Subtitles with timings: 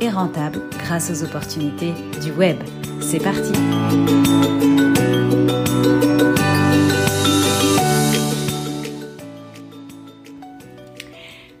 [0.00, 1.92] et rentable grâce aux opportunités
[2.22, 2.56] du web.
[3.00, 3.52] C'est parti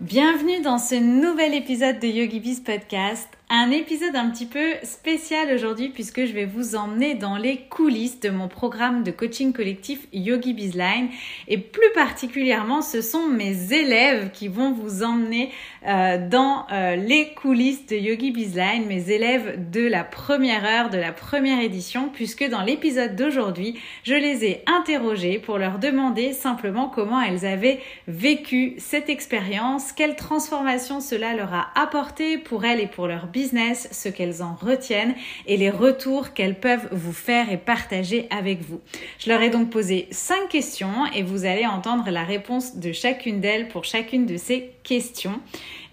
[0.00, 5.90] Bienvenue dans ce nouvel épisode de YogiBiz Podcast un épisode un petit peu spécial aujourd'hui
[5.90, 10.54] puisque je vais vous emmener dans les coulisses de mon programme de coaching collectif Yogi
[10.54, 11.08] Bizline
[11.46, 15.50] et plus particulièrement ce sont mes élèves qui vont vous emmener
[15.86, 20.98] euh, dans euh, les coulisses de Yogi Bizline, mes élèves de la première heure de
[20.98, 26.88] la première édition puisque dans l'épisode d'aujourd'hui je les ai interrogés pour leur demander simplement
[26.88, 32.86] comment elles avaient vécu cette expérience, quelle transformation cela leur a apporté pour elles et
[32.86, 35.14] pour leur business ce qu'elles en retiennent
[35.46, 38.80] et les retours qu'elles peuvent vous faire et partager avec vous.
[39.18, 43.40] Je leur ai donc posé cinq questions et vous allez entendre la réponse de chacune
[43.40, 45.40] d'elles pour chacune de ces questions.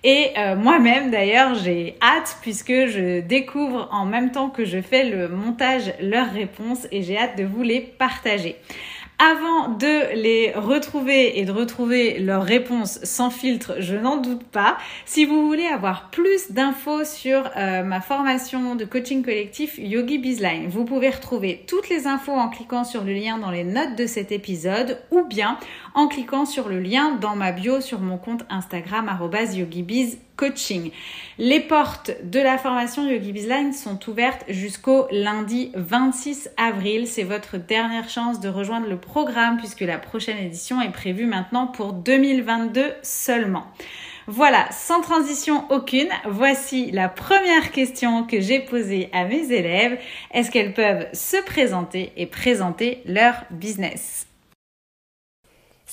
[0.04, 5.04] Et euh, moi-même d'ailleurs j'ai hâte puisque je découvre en même temps que je fais
[5.04, 8.56] le montage leurs réponses et j'ai hâte de vous les partager.
[9.24, 14.80] Avant de les retrouver et de retrouver leurs réponses sans filtre, je n'en doute pas.
[15.06, 20.70] Si vous voulez avoir plus d'infos sur euh, ma formation de coaching collectif Yogi Bizline,
[20.70, 24.08] vous pouvez retrouver toutes les infos en cliquant sur le lien dans les notes de
[24.08, 25.60] cet épisode ou bien
[25.94, 30.92] en cliquant sur le lien dans ma bio sur mon compte Instagram YogiBiz coaching.
[31.38, 37.06] Les portes de la formation Yogi Bizline sont ouvertes jusqu'au lundi 26 avril.
[37.06, 41.67] C'est votre dernière chance de rejoindre le programme puisque la prochaine édition est prévue maintenant
[41.67, 43.67] pour 2022 seulement.
[44.28, 50.00] Voilà, sans transition aucune, voici la première question que j'ai posée à mes élèves.
[50.31, 54.31] Est-ce qu'elles peuvent se présenter et présenter leur business?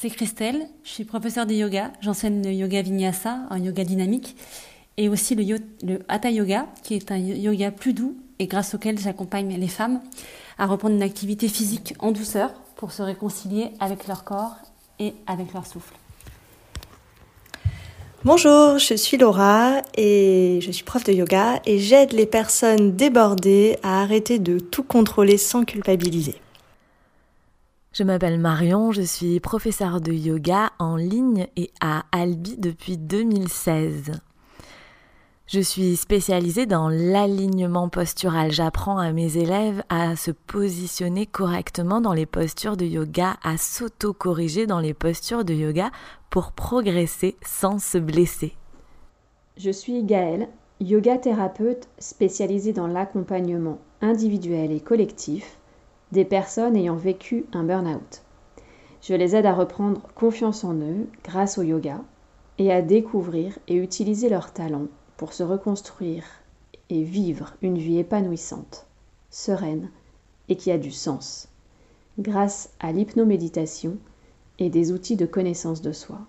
[0.00, 4.36] C'est Christelle, je suis professeure de yoga, j'enseigne le yoga vinyasa, un yoga dynamique,
[4.96, 9.58] et aussi le, hatha yoga, qui est un yoga plus doux et grâce auquel j'accompagne
[9.58, 10.00] les femmes
[10.56, 14.54] à reprendre une activité physique en douceur pour se réconcilier avec leur corps
[15.00, 15.94] et avec leur souffle.
[18.24, 23.78] Bonjour, je suis Laura et je suis prof de yoga et j'aide les personnes débordées
[23.82, 26.36] à arrêter de tout contrôler sans culpabiliser.
[27.98, 34.12] Je m'appelle Marion, je suis professeure de yoga en ligne et à Albi depuis 2016.
[35.48, 38.52] Je suis spécialisée dans l'alignement postural.
[38.52, 44.68] J'apprends à mes élèves à se positionner correctement dans les postures de yoga, à s'auto-corriger
[44.68, 45.90] dans les postures de yoga
[46.30, 48.54] pour progresser sans se blesser.
[49.56, 50.48] Je suis Gaëlle,
[50.78, 55.57] yoga thérapeute spécialisée dans l'accompagnement individuel et collectif
[56.12, 58.22] des personnes ayant vécu un burn-out.
[59.02, 62.02] Je les aide à reprendre confiance en eux grâce au yoga
[62.58, 66.24] et à découvrir et utiliser leurs talents pour se reconstruire
[66.90, 68.86] et vivre une vie épanouissante,
[69.30, 69.90] sereine
[70.48, 71.48] et qui a du sens,
[72.18, 73.98] grâce à l'hypnoméditation
[74.58, 76.20] et des outils de connaissance de soi.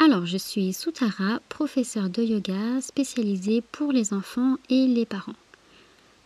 [0.00, 5.34] Alors, je suis Soutara, professeure de yoga spécialisée pour les enfants et les parents.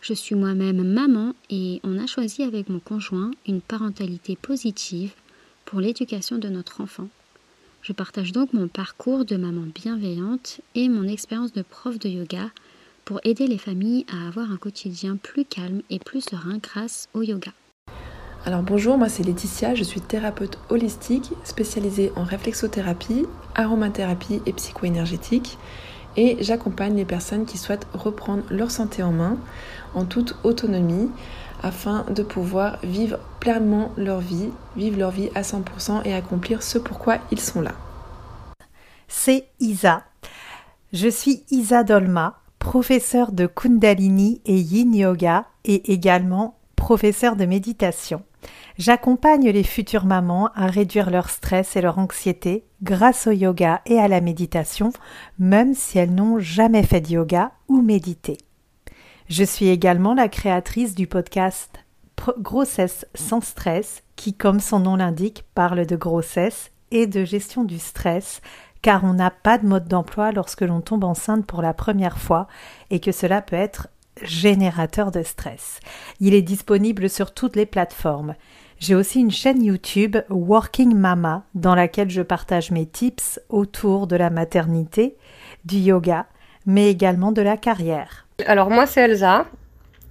[0.03, 5.13] Je suis moi-même maman et on a choisi avec mon conjoint une parentalité positive
[5.63, 7.07] pour l'éducation de notre enfant.
[7.81, 12.49] Je partage donc mon parcours de maman bienveillante et mon expérience de prof de yoga
[13.05, 17.21] pour aider les familles à avoir un quotidien plus calme et plus serein grâce au
[17.21, 17.53] yoga.
[18.45, 23.25] Alors bonjour, moi c'est Laetitia, je suis thérapeute holistique spécialisée en réflexothérapie,
[23.55, 25.57] aromathérapie et psychoénergétique
[26.15, 29.37] et j'accompagne les personnes qui souhaitent reprendre leur santé en main
[29.95, 31.09] en toute autonomie
[31.61, 36.77] afin de pouvoir vivre pleinement leur vie, vivre leur vie à 100% et accomplir ce
[36.77, 37.71] pourquoi ils sont là.
[39.07, 40.03] C'est Isa.
[40.91, 48.23] Je suis Isa Dolma, professeure de Kundalini et Yin Yoga et également professeure de méditation.
[48.77, 53.99] J'accompagne les futures mamans à réduire leur stress et leur anxiété grâce au yoga et
[53.99, 54.91] à la méditation,
[55.39, 58.37] même si elles n'ont jamais fait de yoga ou médité.
[59.29, 61.83] Je suis également la créatrice du podcast
[62.39, 67.79] Grossesse sans stress, qui, comme son nom l'indique, parle de grossesse et de gestion du
[67.79, 68.41] stress,
[68.81, 72.47] car on n'a pas de mode d'emploi lorsque l'on tombe enceinte pour la première fois
[72.91, 73.87] et que cela peut être
[74.21, 75.79] générateur de stress.
[76.19, 78.35] Il est disponible sur toutes les plateformes.
[78.79, 84.17] J'ai aussi une chaîne YouTube Working Mama dans laquelle je partage mes tips autour de
[84.17, 85.17] la maternité,
[85.65, 86.27] du yoga,
[86.65, 88.22] mais également de la carrière.
[88.47, 89.45] Alors moi c'est Elsa,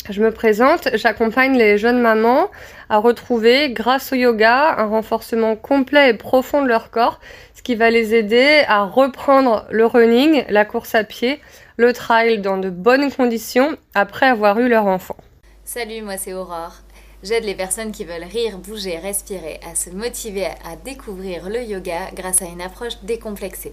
[0.09, 2.51] je me présente, j'accompagne les jeunes mamans
[2.89, 7.21] à retrouver, grâce au yoga, un renforcement complet et profond de leur corps,
[7.55, 11.41] ce qui va les aider à reprendre le running, la course à pied,
[11.77, 15.17] le trail dans de bonnes conditions après avoir eu leur enfant.
[15.65, 16.77] Salut, moi c'est Aurore.
[17.23, 22.11] J'aide les personnes qui veulent rire, bouger, respirer à se motiver à découvrir le yoga
[22.15, 23.73] grâce à une approche décomplexée.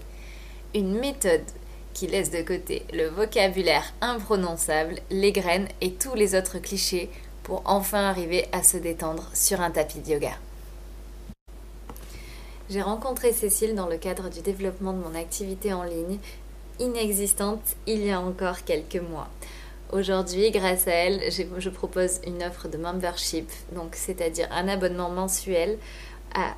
[0.75, 1.42] Une méthode
[2.00, 7.10] qui laisse de côté le vocabulaire imprononçable, les graines et tous les autres clichés
[7.44, 10.31] pour enfin arriver à se détendre sur un tapis de yoga.
[12.69, 16.19] J'ai rencontré Cécile dans le cadre du développement de mon activité en ligne,
[16.80, 19.28] inexistante il y a encore quelques mois.
[19.92, 25.78] Aujourd'hui, grâce à elle, je propose une offre de membership, donc c'est-à-dire un abonnement mensuel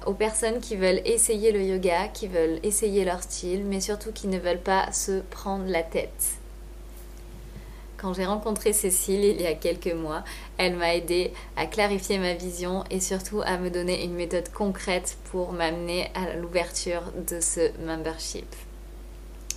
[0.05, 4.27] aux personnes qui veulent essayer le yoga, qui veulent essayer leur style, mais surtout qui
[4.27, 6.37] ne veulent pas se prendre la tête.
[7.97, 10.23] Quand j'ai rencontré Cécile il y a quelques mois,
[10.57, 15.17] elle m'a aidé à clarifier ma vision et surtout à me donner une méthode concrète
[15.25, 18.47] pour m'amener à l'ouverture de ce membership.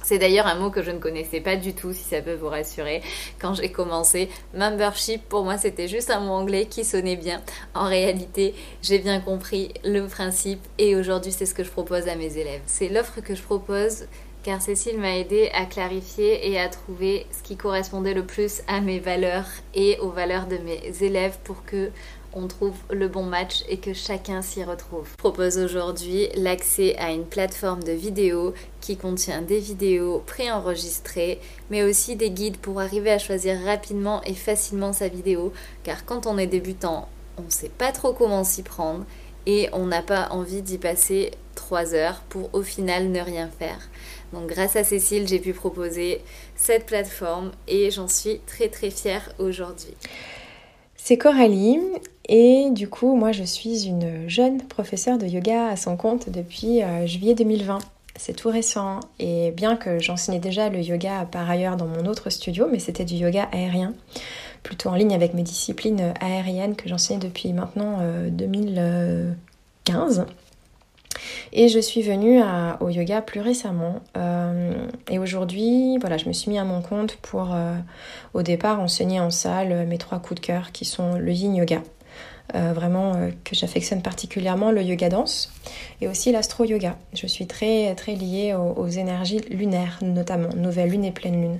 [0.04, 2.50] C'est d'ailleurs un mot que je ne connaissais pas du tout, si ça peut vous
[2.50, 3.00] rassurer.
[3.40, 7.40] Quand j'ai commencé, membership, pour moi, c'était juste un mot anglais qui sonnait bien.
[7.74, 12.16] En réalité, j'ai bien compris le principe et aujourd'hui, c'est ce que je propose à
[12.16, 12.60] mes élèves.
[12.66, 14.04] C'est l'offre que je propose
[14.42, 18.82] car Cécile m'a aidé à clarifier et à trouver ce qui correspondait le plus à
[18.82, 21.90] mes valeurs et aux valeurs de mes élèves pour que
[22.34, 25.08] on trouve le bon match et que chacun s'y retrouve.
[25.12, 31.40] Je propose aujourd'hui l'accès à une plateforme de vidéos qui contient des vidéos préenregistrées,
[31.70, 35.52] mais aussi des guides pour arriver à choisir rapidement et facilement sa vidéo,
[35.82, 37.08] car quand on est débutant,
[37.38, 39.04] on ne sait pas trop comment s'y prendre
[39.46, 43.78] et on n'a pas envie d'y passer trois heures pour au final ne rien faire.
[44.32, 46.22] Donc grâce à Cécile, j'ai pu proposer
[46.56, 49.94] cette plateforme et j'en suis très très fière aujourd'hui.
[51.06, 51.80] C'est Coralie
[52.30, 56.82] et du coup moi je suis une jeune professeure de yoga à son compte depuis
[56.82, 57.78] euh, juillet 2020.
[58.16, 62.30] C'est tout récent et bien que j'enseignais déjà le yoga par ailleurs dans mon autre
[62.30, 63.92] studio, mais c'était du yoga aérien,
[64.62, 67.98] plutôt en ligne avec mes disciplines aériennes que j'enseignais depuis maintenant
[68.30, 70.24] 2015.
[71.25, 72.41] Euh, et je suis venue
[72.81, 74.00] au yoga plus récemment.
[74.17, 74.73] Euh,
[75.11, 77.76] et aujourd'hui, voilà, je me suis mis à mon compte pour euh,
[78.35, 81.82] au départ enseigner en salle mes trois coups de cœur qui sont le yin yoga.
[82.55, 85.50] Euh, vraiment que j'affectionne particulièrement le yoga danse
[86.03, 86.99] et aussi l'astro yoga.
[87.15, 91.59] Je suis très très liée aux, aux énergies lunaires notamment, nouvelle lune et pleine lune.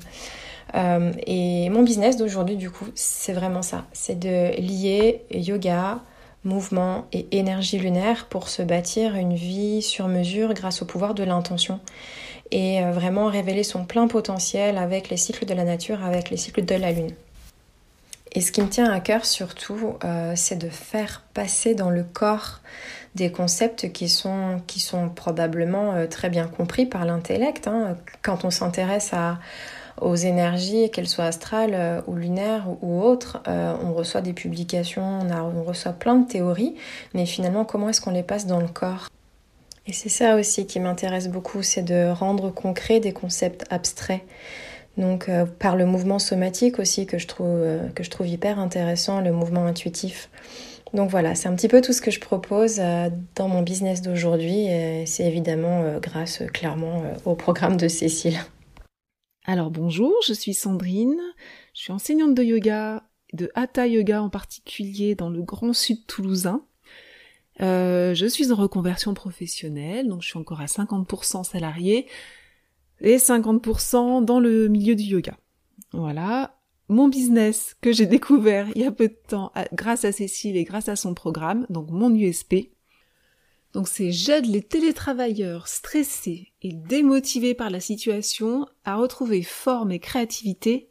[1.27, 6.03] et mon business d'aujourd'hui du coup c'est vraiment ça, c'est de lier yoga,
[6.45, 11.25] mouvement et énergie lunaire pour se bâtir une vie sur mesure grâce au pouvoir de
[11.25, 11.81] l'intention
[12.51, 16.37] et euh, vraiment révéler son plein potentiel avec les cycles de la nature, avec les
[16.37, 17.15] cycles de la lune.
[18.33, 22.03] Et ce qui me tient à cœur surtout, euh, c'est de faire passer dans le
[22.03, 22.61] corps
[23.15, 27.69] des concepts qui sont, qui sont probablement euh, très bien compris par l'intellect.
[27.69, 27.97] Hein.
[28.23, 29.39] Quand on s'intéresse à,
[30.01, 33.43] aux énergies, qu'elles soient astrales euh, ou lunaires ou, autres.
[33.49, 36.75] Euh, on reçoit des publications, on, on reçoit plein de théories,
[37.15, 39.09] mais finalement, comment est-ce qu'on les passe dans le corps?
[39.87, 44.23] Et c'est ça aussi qui m'intéresse beaucoup, c'est de rendre concret des concepts abstraits.
[44.97, 47.61] Donc euh, par le mouvement somatique aussi que je trouve,
[47.95, 50.31] que je trouve hyper intéressant, le mouvement intuitif.
[50.95, 52.81] Donc voilà, c'est un petit peu tout ce que je propose
[53.35, 54.69] dans mon business d'aujourd'hui
[55.07, 58.39] c'est évidemment grâce clairement au programme de Cécile.
[59.47, 61.21] Alors bonjour, je suis Sandrine,
[61.75, 66.65] je suis enseignante de yoga, de Hatha Yoga en particulier dans le Grand Sud toulousain.
[67.61, 72.07] Euh, je suis en reconversion professionnelle, donc je suis encore à 50% salarié
[73.03, 75.37] et 50% dans le milieu du yoga.
[75.93, 76.57] Voilà,
[76.89, 80.65] mon business que j'ai découvert il y a peu de temps grâce à Cécile et
[80.65, 82.74] grâce à son programme, donc mon USP,
[83.75, 89.99] donc c'est j'aide les télétravailleurs stressés et démotivés par la situation à retrouver forme et
[89.99, 90.89] créativité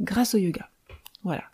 [0.00, 0.70] grâce au yoga.
[1.22, 1.44] Voilà.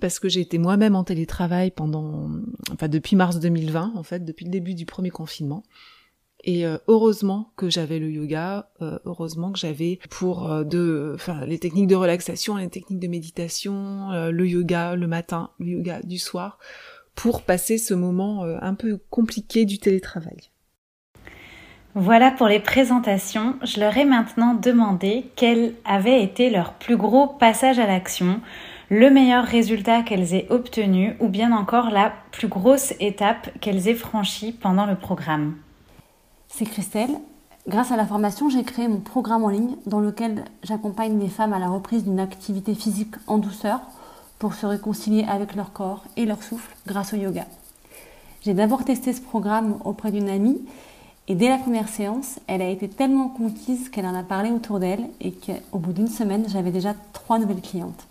[0.00, 2.30] Parce que j'ai été moi-même en télétravail pendant,
[2.72, 5.62] enfin depuis mars 2020 en fait, depuis le début du premier confinement.
[6.44, 11.44] Et euh, heureusement que j'avais le yoga, euh, heureusement que j'avais pour euh, de, enfin
[11.44, 16.18] les techniques de relaxation, les techniques de méditation, le yoga le matin, le yoga du
[16.18, 16.58] soir,
[17.18, 20.52] pour passer ce moment euh, un peu compliqué du télétravail.
[21.96, 23.56] Voilà pour les présentations.
[23.64, 28.40] Je leur ai maintenant demandé quel avait été leur plus gros passage à l'action,
[28.88, 33.94] le meilleur résultat qu'elles aient obtenu ou bien encore la plus grosse étape qu'elles aient
[33.94, 35.56] franchie pendant le programme.
[36.46, 37.18] C'est Christelle.
[37.66, 41.52] Grâce à la formation, j'ai créé mon programme en ligne dans lequel j'accompagne les femmes
[41.52, 43.80] à la reprise d'une activité physique en douceur
[44.38, 47.46] pour se réconcilier avec leur corps et leur souffle grâce au yoga.
[48.42, 50.60] J'ai d'abord testé ce programme auprès d'une amie
[51.26, 54.78] et dès la première séance, elle a été tellement conquise qu'elle en a parlé autour
[54.78, 58.06] d'elle et qu'au bout d'une semaine, j'avais déjà trois nouvelles clientes.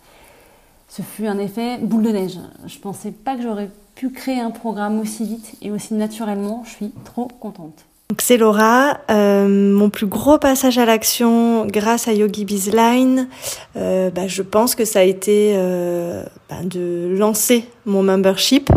[0.88, 2.38] Ce fut un effet boule de neige.
[2.66, 6.62] Je pensais pas que j'aurais pu créer un programme aussi vite et aussi naturellement.
[6.64, 7.87] Je suis trop contente.
[8.16, 9.00] C'est Laura.
[9.10, 13.28] Euh, mon plus gros passage à l'action grâce à Yogi Bizline,
[13.76, 18.70] euh, bah, je pense que ça a été euh, bah, de lancer mon membership.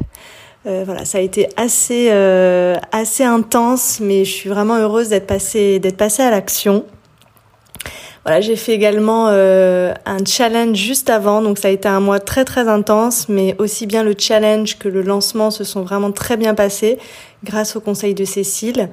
[0.67, 2.09] Euh, voilà, ça a été assez
[2.91, 6.83] assez intense, mais je suis vraiment heureuse d'être passée d'être passée à l'action.
[8.23, 12.19] Voilà, j'ai fait également euh, un challenge juste avant, donc ça a été un mois
[12.19, 16.37] très très intense, mais aussi bien le challenge que le lancement se sont vraiment très
[16.37, 16.99] bien passés
[17.43, 18.89] grâce au conseil de Cécile.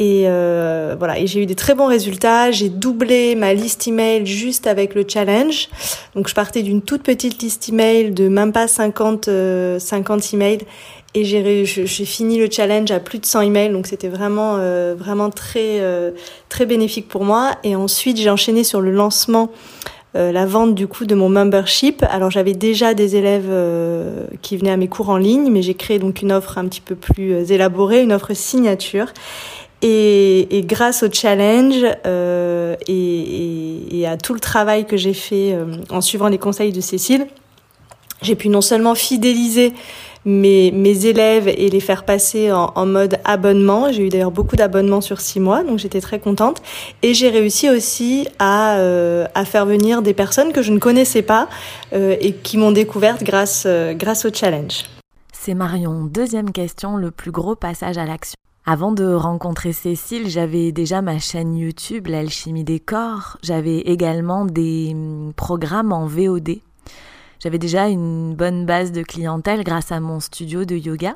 [0.00, 2.50] Et euh, voilà, et j'ai eu des très bons résultats.
[2.50, 5.68] J'ai doublé ma liste email juste avec le challenge.
[6.14, 10.60] Donc je partais d'une toute petite liste email de même pas 50 euh, 50 emails
[11.14, 13.70] et j'ai j'ai fini le challenge à plus de 100 emails.
[13.70, 16.12] Donc c'était vraiment euh, vraiment très euh,
[16.48, 17.56] très bénéfique pour moi.
[17.64, 19.50] Et ensuite j'ai enchaîné sur le lancement.
[20.16, 22.04] Euh, la vente du coup de mon membership.
[22.10, 25.74] Alors j'avais déjà des élèves euh, qui venaient à mes cours en ligne, mais j'ai
[25.74, 29.06] créé donc une offre un petit peu plus euh, élaborée, une offre signature.
[29.82, 35.14] Et, et, grâce au challenge euh, et, et, et, à tout le travail que j'ai
[35.14, 35.56] fait
[35.88, 37.26] en suivant les conseils de Cécile,
[38.20, 39.72] j'ai pu non seulement fidéliser
[40.24, 43.90] mes, mes élèves et les faire passer en, en mode abonnement.
[43.92, 46.62] J'ai eu d'ailleurs beaucoup d'abonnements sur six mois, donc j'étais très contente.
[47.02, 51.22] Et j'ai réussi aussi à, euh, à faire venir des personnes que je ne connaissais
[51.22, 51.48] pas
[51.92, 54.84] euh, et qui m'ont découverte grâce, euh, grâce au challenge.
[55.32, 56.04] C'est Marion.
[56.04, 58.34] Deuxième question, le plus gros passage à l'action.
[58.66, 63.38] Avant de rencontrer Cécile, j'avais déjà ma chaîne YouTube, l'alchimie des corps.
[63.42, 66.58] J'avais également des hum, programmes en VOD.
[67.42, 71.14] J'avais déjà une bonne base de clientèle grâce à mon studio de yoga.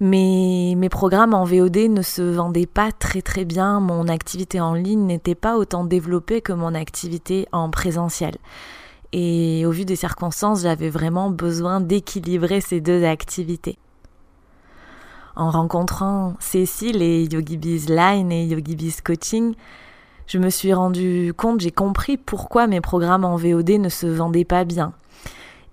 [0.00, 3.80] Mais mes programmes en VOD ne se vendaient pas très très bien.
[3.80, 8.34] Mon activité en ligne n'était pas autant développée que mon activité en présentiel.
[9.12, 13.78] Et au vu des circonstances, j'avais vraiment besoin d'équilibrer ces deux activités
[15.36, 19.54] en rencontrant Cécile et Yogi Bees Line et Yogi Bees Coaching,
[20.26, 24.44] je me suis rendu compte, j'ai compris pourquoi mes programmes en VOD ne se vendaient
[24.44, 24.92] pas bien.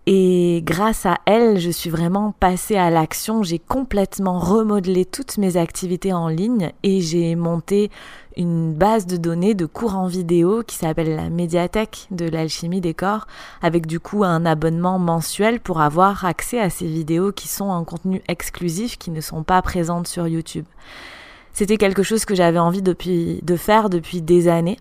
[0.07, 3.43] Et grâce à elle, je suis vraiment passée à l'action.
[3.43, 7.91] J'ai complètement remodelé toutes mes activités en ligne et j'ai monté
[8.35, 12.95] une base de données de cours en vidéo qui s'appelle la médiathèque de l'alchimie des
[12.95, 13.27] corps,
[13.61, 17.83] avec du coup un abonnement mensuel pour avoir accès à ces vidéos qui sont en
[17.83, 20.65] contenu exclusif, qui ne sont pas présentes sur YouTube.
[21.53, 24.77] C'était quelque chose que j'avais envie de faire depuis des années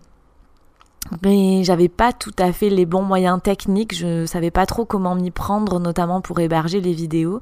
[1.23, 5.15] mais j'avais pas tout à fait les bons moyens techniques, je savais pas trop comment
[5.15, 7.39] m'y prendre, notamment pour héberger les vidéos,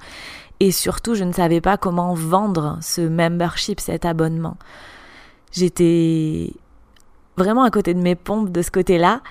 [0.59, 4.57] et surtout je ne savais pas comment vendre ce membership, cet abonnement.
[5.51, 6.53] J'étais
[7.37, 9.21] vraiment à côté de mes pompes de ce côté-là,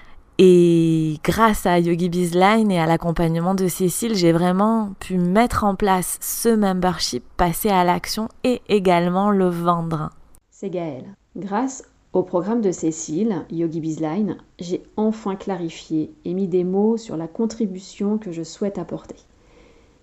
[0.40, 5.75] et grâce à Yogi Bizline et à l'accompagnement de Cécile, j'ai vraiment pu mettre en
[5.75, 10.11] place ce membership, passer à l'action et également le vendre.
[10.52, 11.16] C'est Gaëlle.
[11.37, 11.82] Grâce
[12.18, 17.28] au programme de Cécile, Yogi Bizline, j'ai enfin clarifié et mis des mots sur la
[17.28, 19.14] contribution que je souhaite apporter.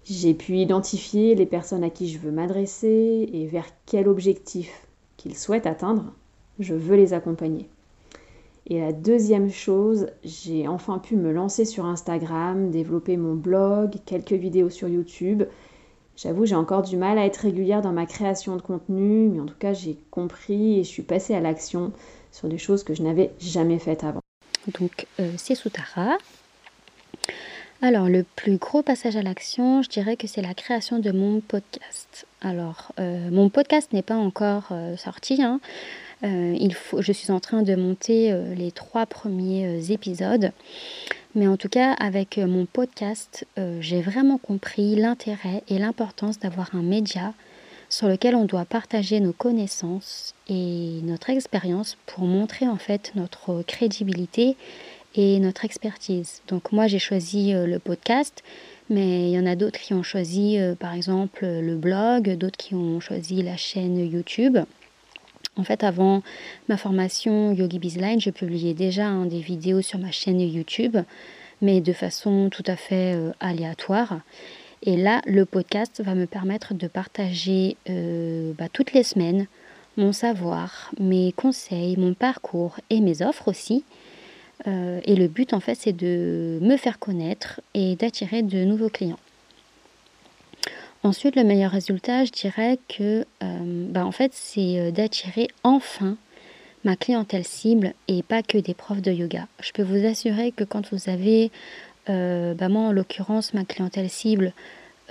[0.06, 5.36] J'ai pu identifier les personnes à qui je veux m'adresser et vers quel objectif qu'ils
[5.36, 6.14] souhaitent atteindre.
[6.60, 7.68] Je veux les accompagner.
[8.68, 14.32] Et la deuxième chose, j'ai enfin pu me lancer sur Instagram, développer mon blog, quelques
[14.32, 15.44] vidéos sur YouTube,
[16.18, 19.46] J'avoue, j'ai encore du mal à être régulière dans ma création de contenu, mais en
[19.46, 21.92] tout cas, j'ai compris et je suis passée à l'action
[22.32, 24.22] sur des choses que je n'avais jamais faites avant.
[24.80, 26.18] Donc, euh, c'est Soutara.
[27.82, 31.42] Alors, le plus gros passage à l'action, je dirais que c'est la création de mon
[31.42, 32.26] podcast.
[32.42, 35.44] Alors, euh, mon podcast n'est pas encore euh, sorti.
[35.44, 35.60] Hein.
[36.24, 40.52] il faut, je suis en train de monter les trois premiers épisodes.
[41.36, 46.40] Mais en tout cas, avec euh, mon podcast, euh, j'ai vraiment compris l'intérêt et l'importance
[46.40, 47.34] d'avoir un média
[47.90, 53.64] sur lequel on doit partager nos connaissances et notre expérience pour montrer en fait notre
[53.64, 54.56] crédibilité
[55.16, 56.42] et notre expertise.
[56.48, 58.42] Donc moi j'ai choisi euh, le podcast,
[58.90, 62.76] mais il y en a d'autres qui ont choisi par exemple le blog, d'autres qui
[62.76, 64.60] ont choisi la chaîne YouTube.
[65.58, 66.22] En fait, avant
[66.68, 70.98] ma formation Yogi Bizline, je publiais déjà hein, des vidéos sur ma chaîne YouTube.
[71.62, 74.20] mais de façon tout à fait aléatoire.
[74.84, 79.48] Et là, le podcast va me permettre de partager bah, toutes les semaines
[79.98, 83.84] mon savoir, mes conseils, mon parcours et mes offres aussi.
[84.68, 89.20] et le but, en fait, c'est de me faire connaître et d'attirer de nouveaux clients.
[91.06, 96.18] Ensuite, le meilleur résultat, je dirais que euh, bah, en fait, c'est euh, d'attirer enfin
[96.84, 99.46] ma clientèle cible et pas que des profs de yoga.
[99.62, 101.52] Je peux vous assurer que quand vous avez,
[102.10, 104.52] euh, bah, moi en l'occurrence, ma clientèle cible,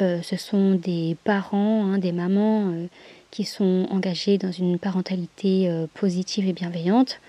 [0.00, 2.74] ce sont des parents, des mamans
[3.30, 7.20] qui sont engagés dans une parentalité positive et bienveillante.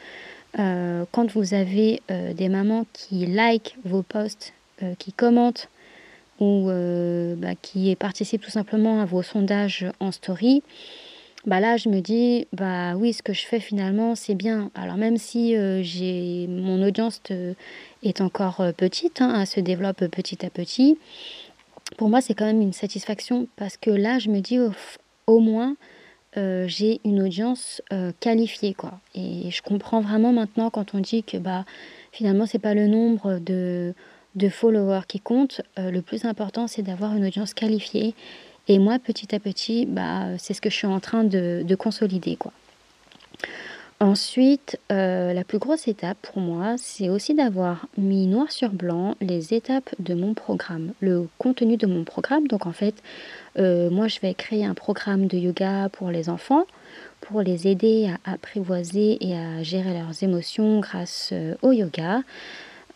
[0.58, 4.54] quand vous avez des mamans qui like vos posts,
[4.98, 5.70] qui commentent
[6.40, 10.64] ou euh, bah, qui participe tout simplement à vos sondages en story,
[11.46, 14.72] bah là je me dis bah oui ce que je fais finalement c'est bien.
[14.76, 17.54] Alors même si euh, j'ai mon audience euh,
[18.04, 20.98] est encore petite, hein, elle se développe petit à petit,
[21.98, 24.60] pour moi c'est quand même une satisfaction parce que là je me dis
[25.28, 25.76] au, moins
[26.36, 27.82] j'ai une audience
[28.20, 29.00] qualifiée quoi.
[29.14, 31.64] Et je comprends vraiment maintenant quand on dit que bah
[32.12, 33.94] finalement c'est pas le nombre de
[34.36, 38.14] de followers qui comptent, euh, le plus important c'est d'avoir une audience qualifiée.
[38.68, 42.36] Et moi, petit à petit, bah, c'est ce que je suis en train de, consolider.
[42.36, 42.52] Quoi.
[44.00, 49.16] Ensuite, euh, la plus grosse étape pour moi, c'est aussi d'avoir mis noir sur blanc
[49.22, 52.48] les étapes de mon programme, le contenu de mon programme.
[52.48, 52.96] Donc en fait,
[53.60, 56.66] euh, moi, je vais créer un programme de yoga pour les enfants,
[57.22, 62.22] pour les aider à apprivoiser et à gérer leurs émotions grâce au yoga.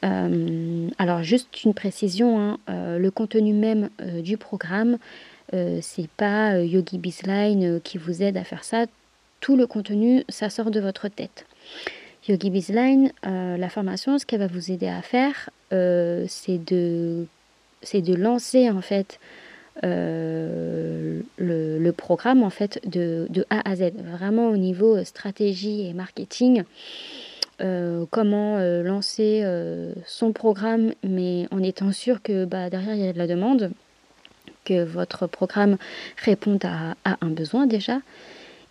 [0.03, 4.97] Euh, alors juste une précision, hein, euh, le contenu même euh, du programme,
[5.81, 8.85] c'est pas Yogi Bizline qui vous aide à faire ça.
[9.39, 11.47] Tout le contenu, ça sort de votre tête.
[12.27, 17.25] Yogi Bizline, la formation, ce qu'elle va vous aider à faire, c'est de,
[18.15, 19.19] lancer en fait
[19.81, 25.93] le, le, programme en fait de, de, A à Z, vraiment au niveau stratégie et
[25.93, 26.63] marketing.
[27.61, 33.03] Euh, comment euh, lancer euh, son programme, mais en étant sûr que bah, derrière il
[33.03, 33.71] y a de la demande,
[34.63, 35.77] que votre programme
[36.23, 37.99] réponde à un besoin déjà,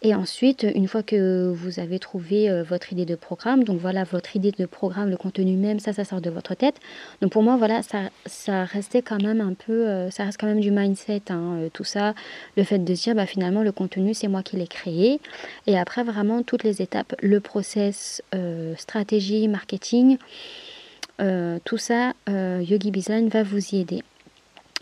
[0.01, 4.05] et ensuite, une fois que vous avez trouvé euh, votre idée de programme, donc voilà
[4.05, 6.77] votre idée de programme, le contenu même, ça, ça sort de votre tête.
[7.21, 10.47] Donc pour moi, voilà, ça, ça restait quand même un peu, euh, ça reste quand
[10.47, 12.15] même du mindset, hein, euh, tout ça.
[12.57, 15.21] Le fait de dire, bah, finalement, le contenu, c'est moi qui l'ai créé.
[15.67, 18.23] Et après, vraiment, toutes les étapes, le process,
[18.77, 20.19] stratégie, marketing,
[21.65, 24.03] tout ça, Yogi Bizline va vous y aider.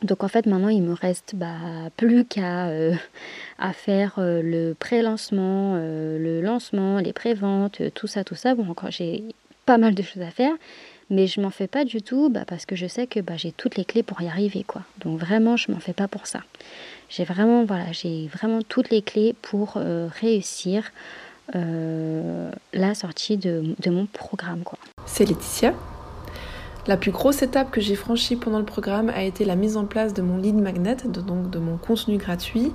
[0.02, 1.56] Donc en fait maintenant il me reste bah,
[1.96, 2.94] plus qu'à euh,
[3.58, 8.54] à faire euh, le pré-lancement, euh, le lancement, les pré-ventes, tout ça, tout ça.
[8.54, 9.24] Bon encore j'ai
[9.64, 10.52] pas mal de choses à faire,
[11.08, 13.52] mais je m'en fais pas du tout bah, parce que je sais que bah, j'ai
[13.52, 14.82] toutes les clés pour y arriver quoi.
[15.02, 16.40] Donc vraiment je m'en fais pas pour ça.
[17.08, 19.78] J'ai vraiment voilà j'ai vraiment toutes les clés pour
[20.20, 20.92] réussir
[21.54, 24.78] la sortie de, de mon programme quoi.
[25.06, 25.72] C'est Laetitia.
[26.88, 29.86] La plus grosse étape que j'ai franchie pendant le programme a été la mise en
[29.86, 32.72] place de mon lead magnet, donc de mon contenu gratuit.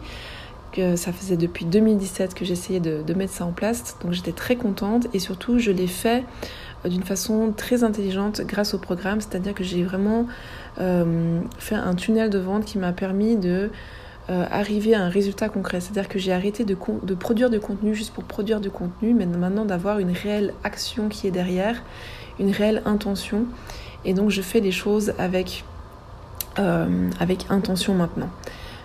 [0.74, 4.56] Que ça faisait depuis 2017 que j'essayais de, mettre ça en place, donc j'étais très
[4.56, 6.24] contente et surtout je l'ai fait
[6.86, 10.28] euh, d'une façon très intelligente grâce au programme, c'est-à-dire que j'ai vraiment
[10.80, 13.70] euh, fait un tunnel de vente qui m'a permis de
[14.30, 15.82] euh, arriver à un résultat concret.
[15.82, 19.26] C'est-à-dire que j'ai arrêté de, de, produire du contenu juste pour produire du contenu, mais
[19.26, 21.84] maintenant d'avoir une réelle action qui est derrière,
[22.40, 23.46] une réelle intention.
[24.06, 25.64] Et donc je fais les choses avec,
[26.60, 28.30] euh, avec intention maintenant.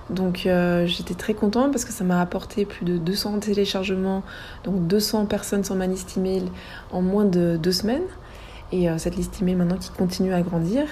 [0.09, 4.23] Donc euh, j'étais très contente parce que ça m'a apporté plus de 200 téléchargements,
[4.65, 6.45] donc 200 personnes sur ma liste email
[6.93, 8.07] en moins de deux semaines.
[8.73, 10.85] Et euh, cette liste email maintenant qui continue à grandir.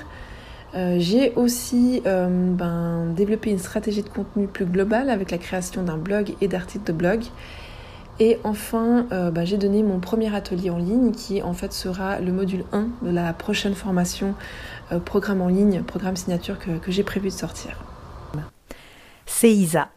[0.97, 6.35] J'ai aussi ben, développé une stratégie de contenu plus globale avec la création d'un blog
[6.41, 7.23] et d'articles de blog.
[8.21, 12.21] Et enfin, euh, bah, j'ai donné mon premier atelier en ligne qui en fait sera
[12.21, 14.35] le module 1 de la prochaine formation
[14.93, 17.79] euh, programme en ligne, programme signature que, que j'ai prévu de sortir.
[19.27, 19.89] C'est Isa.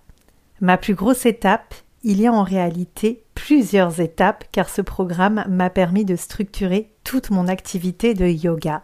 [0.62, 5.70] Ma plus grosse étape, il y a en réalité plusieurs étapes car ce programme m'a
[5.70, 8.82] permis de structurer toute mon activité de yoga.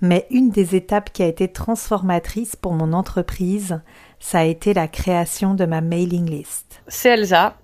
[0.00, 3.80] Mais une des étapes qui a été transformatrice pour mon entreprise,
[4.18, 6.82] ça a été la création de ma mailing list.
[6.88, 7.56] C'est Elsa,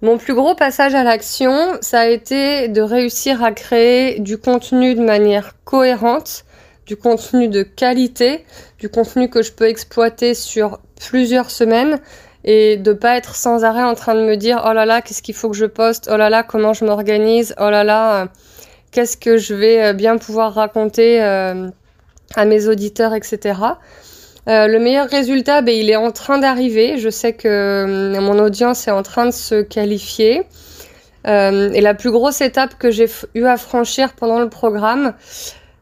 [0.00, 4.94] mon plus gros passage à l'action, ça a été de réussir à créer du contenu
[4.94, 6.44] de manière cohérente,
[6.86, 8.44] du contenu de qualité,
[8.78, 11.98] du contenu que je peux exploiter sur plusieurs semaines
[12.44, 15.20] et de pas être sans arrêt en train de me dire oh là là qu'est-ce
[15.20, 18.26] qu'il faut que je poste, oh là là comment je m'organise, oh là là euh,
[18.92, 21.68] qu'est-ce que je vais euh, bien pouvoir raconter euh,
[22.36, 23.58] à mes auditeurs, etc.
[24.48, 26.98] le meilleur résultat, ben, il est en train d'arriver.
[26.98, 30.42] Je sais que mon audience est en train de se qualifier.
[31.26, 35.14] et la plus grosse étape que j'ai eu à franchir pendant le programme,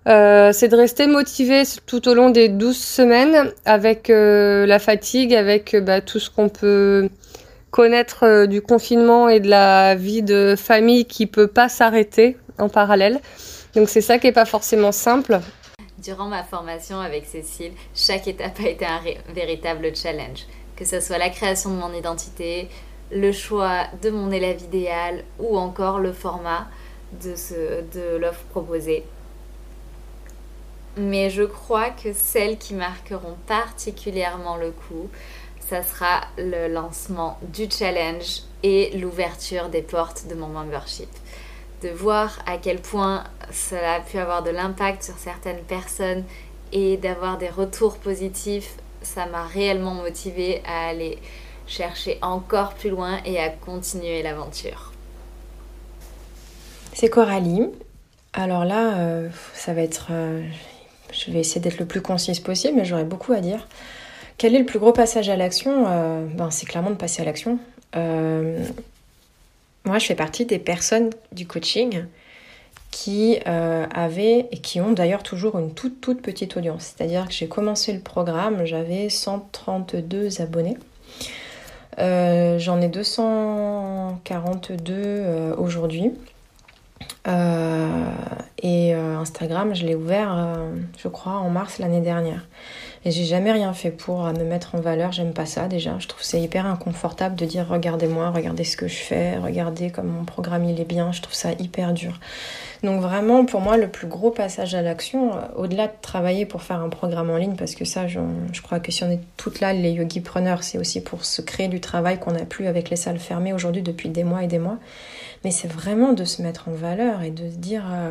[0.07, 5.35] euh, c'est de rester motivé tout au long des 12 semaines avec euh, la fatigue,
[5.35, 7.09] avec euh, bah, tout ce qu'on peut
[7.73, 13.21] connaître du confinement et de la vie de famille qui peut pas s'arrêter en parallèle.
[13.75, 15.41] Donc c'est ça qui est pas forcément simple.
[16.07, 20.47] Durant ma formation avec Cécile, chaque étape a été un véritable challenge.
[20.77, 22.69] Que ce soit la création de mon identité,
[23.11, 26.69] le choix de mon élève idéal ou encore le format
[27.13, 29.05] de, l'offre proposée
[30.97, 35.11] mais je crois que celles qui marqueront particulièrement le coup,
[35.61, 41.11] ça sera le lancement du challenge et l'ouverture des portes de mon membership.
[41.83, 46.25] De voir à quel point cela a pu avoir de l'impact sur certaines personnes
[46.73, 51.19] et d'avoir des retours positifs, ça m'a réellement motivée à aller
[51.67, 54.93] chercher encore plus loin et à continuer l'aventure.
[56.93, 57.67] C'est Coralie.
[58.33, 60.09] Alors là, euh, ça va être...
[60.11, 60.43] Euh,
[61.13, 63.69] je vais essayer d'être le plus concise possible, mais j'aurais beaucoup à dire.
[64.39, 65.85] Quel est le plus gros passage à l'action?
[65.89, 67.59] Euh, ben, C'est clairement de passer à l'action.
[69.87, 72.05] Euh, moi, je fais partie des personnes du coaching
[72.91, 76.95] qui euh, avaient et qui ont d'ailleurs toujours une toute toute petite audience.
[76.97, 80.77] C'est-à-dire que j'ai commencé le programme, j'avais 132 abonnés.
[81.99, 86.13] J'en ai 242 aujourd'hui.
[87.29, 88.11] Euh,
[88.63, 92.47] et euh, Instagram, je l'ai ouvert, euh, je crois, en mars l'année dernière.
[93.05, 95.13] Et j'ai jamais rien fait pour me mettre en valeur.
[95.13, 95.97] J'aime pas ça déjà.
[95.99, 100.09] Je trouve c'est hyper inconfortable de dire regardez-moi, regardez ce que je fais, regardez comme
[100.09, 101.13] mon programme il est bien.
[101.13, 102.19] Je trouve ça hyper dur.
[102.83, 106.81] Donc vraiment, pour moi, le plus gros passage à l'action, au-delà de travailler pour faire
[106.81, 108.21] un programme en ligne, parce que ça, je,
[108.53, 111.41] je crois que si on est toutes là, les yogi preneurs, c'est aussi pour se
[111.41, 114.47] créer du travail qu'on n'a plus avec les salles fermées aujourd'hui depuis des mois et
[114.47, 114.79] des mois
[115.47, 118.11] mais c'est vraiment de se mettre en valeur et de se dire euh,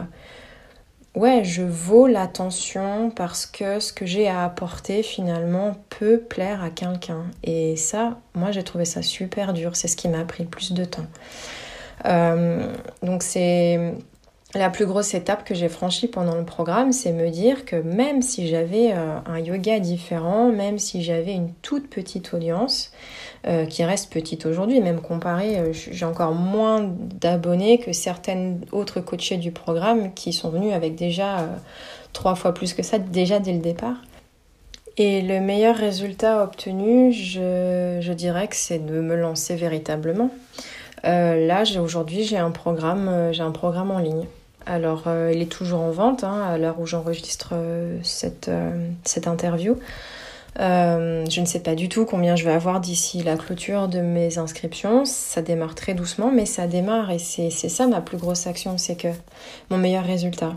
[1.15, 6.69] ouais, je vaux l'attention parce que ce que j'ai à apporter finalement peut plaire à
[6.69, 7.25] quelqu'un.
[7.43, 10.73] Et ça, moi j'ai trouvé ça super dur, c'est ce qui m'a pris le plus
[10.73, 11.07] de temps.
[12.05, 13.93] Euh, donc c'est
[14.53, 18.21] la plus grosse étape que j'ai franchie pendant le programme, c'est me dire que même
[18.21, 22.91] si j'avais euh, un yoga différent, même si j'avais une toute petite audience,
[23.47, 29.01] euh, qui reste petite aujourd'hui, même comparé, euh, j'ai encore moins d'abonnés que certaines autres
[29.01, 31.47] coachées du programme qui sont venues avec déjà
[32.13, 33.97] trois fois plus que ça, déjà dès le départ.
[34.97, 40.29] Et le meilleur résultat obtenu, je, dirais que c'est de me lancer véritablement.
[41.03, 44.25] là, aujourd'hui, j'ai un programme, un programme en ligne.
[44.65, 47.99] Alors, euh, il est toujours en vente hein, à l'heure où j'enregistre euh,
[48.47, 49.77] euh, cette, interview.
[50.57, 54.37] Je ne sais pas du tout combien je vais avoir d'ici la clôture de mes
[54.37, 55.05] inscriptions.
[55.05, 58.95] Ça démarre très doucement, mais ça démarre et c'est ça ma plus grosse action, c'est
[58.95, 59.09] que
[59.69, 60.55] mon meilleur résultat.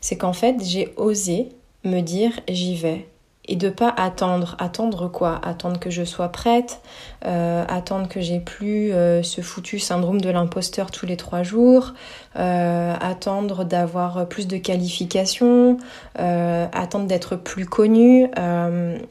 [0.00, 1.50] C'est qu'en fait, j'ai osé
[1.84, 3.06] me dire j'y vais
[3.46, 4.56] et de pas attendre.
[4.58, 5.40] Attendre quoi?
[5.42, 6.80] Attendre que je sois prête,
[7.26, 11.94] euh, attendre que j'ai plus euh, ce foutu syndrome de l'imposteur tous les trois jours,
[12.36, 15.78] euh, attendre d'avoir plus de qualifications,
[16.16, 18.30] attendre d'être plus connue,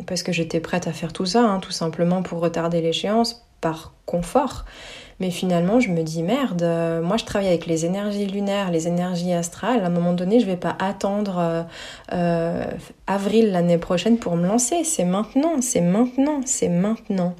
[0.06, 3.94] parce que j'étais prête à faire tout ça, hein, tout simplement pour retarder l'échéance par
[4.06, 4.66] confort.
[5.20, 8.88] Mais finalement, je me dis merde, euh, moi je travaille avec les énergies lunaires, les
[8.88, 9.84] énergies astrales.
[9.84, 11.64] À un moment donné, je vais pas attendre euh,
[12.14, 12.66] euh,
[13.08, 14.84] avril l'année prochaine pour me lancer.
[14.84, 17.36] C'est maintenant, c'est maintenant, c'est maintenant.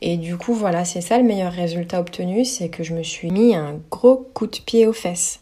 [0.00, 3.30] Et du coup, voilà, c'est ça le meilleur résultat obtenu, c'est que je me suis
[3.30, 5.40] mis un gros coup de pied aux fesses.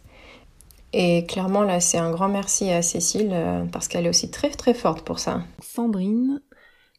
[0.92, 3.30] Et clairement, là, c'est un grand merci à Cécile
[3.72, 5.42] parce qu'elle est aussi très très forte pour ça.
[5.60, 6.40] Sandrine,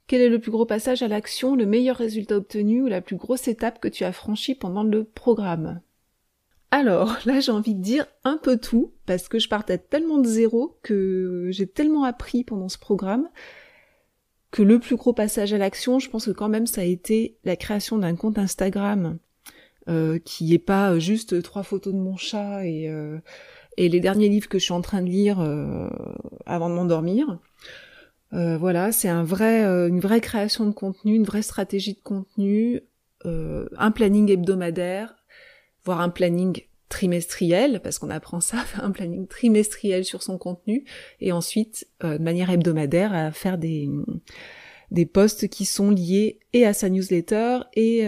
[0.09, 3.15] quel est le plus gros passage à l'action, le meilleur résultat obtenu ou la plus
[3.15, 5.81] grosse étape que tu as franchie pendant le programme?
[6.71, 10.27] Alors là j'ai envie de dire un peu tout parce que je partais tellement de
[10.27, 13.29] zéro que j'ai tellement appris pendant ce programme
[14.49, 17.37] que le plus gros passage à l'action je pense que quand même ça a été
[17.43, 19.19] la création d'un compte Instagram
[19.89, 23.19] euh, qui est pas juste trois photos de mon chat et, euh,
[23.77, 25.87] et les derniers livres que je suis en train de lire euh,
[26.47, 27.39] avant de m'endormir.
[28.33, 32.01] Euh, voilà, c'est un vrai, euh, une vraie création de contenu, une vraie stratégie de
[32.01, 32.81] contenu,
[33.25, 35.15] euh, un planning hebdomadaire,
[35.83, 40.85] voire un planning trimestriel, parce qu'on apprend ça, un planning trimestriel sur son contenu,
[41.19, 43.89] et ensuite, de manière hebdomadaire, à faire des,
[44.91, 47.99] des posts qui sont liés et à sa newsletter et,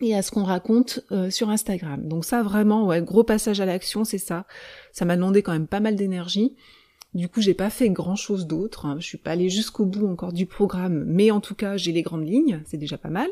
[0.00, 1.00] et à ce qu'on raconte
[1.30, 2.08] sur Instagram.
[2.08, 4.46] Donc ça, vraiment, ouais, gros passage à l'action, c'est ça.
[4.92, 6.56] Ça m'a demandé quand même pas mal d'énergie.
[7.14, 8.86] Du coup, j'ai pas fait grand chose d'autre.
[8.86, 8.96] Hein.
[8.98, 12.02] Je suis pas allée jusqu'au bout encore du programme, mais en tout cas, j'ai les
[12.02, 13.28] grandes lignes, c'est déjà pas mal.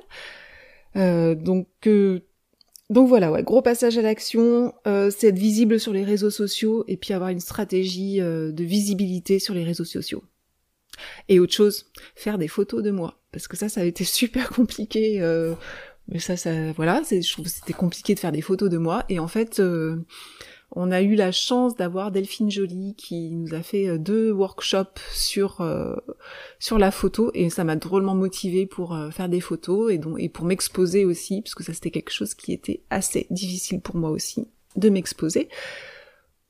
[0.96, 2.20] Euh, donc, euh,
[2.90, 6.84] donc voilà, ouais, gros passage à l'action, euh, c'est être visible sur les réseaux sociaux
[6.88, 10.24] et puis avoir une stratégie de visibilité sur les réseaux sociaux.
[11.28, 14.50] Et autre chose, faire des photos de moi, parce que ça, ça a été super
[14.50, 15.20] compliqué.
[16.08, 19.04] mais ça, ça, voilà, je trouve c'était compliqué de faire des photos de moi.
[19.08, 19.62] Et en fait,
[20.72, 25.00] on a eu la chance d'avoir Delphine Joly qui nous a fait euh, deux workshops
[25.12, 25.96] sur euh,
[26.58, 30.20] sur la photo et ça m'a drôlement motivée pour euh, faire des photos et donc
[30.20, 33.96] et pour m'exposer aussi parce que ça c'était quelque chose qui était assez difficile pour
[33.96, 35.48] moi aussi de m'exposer.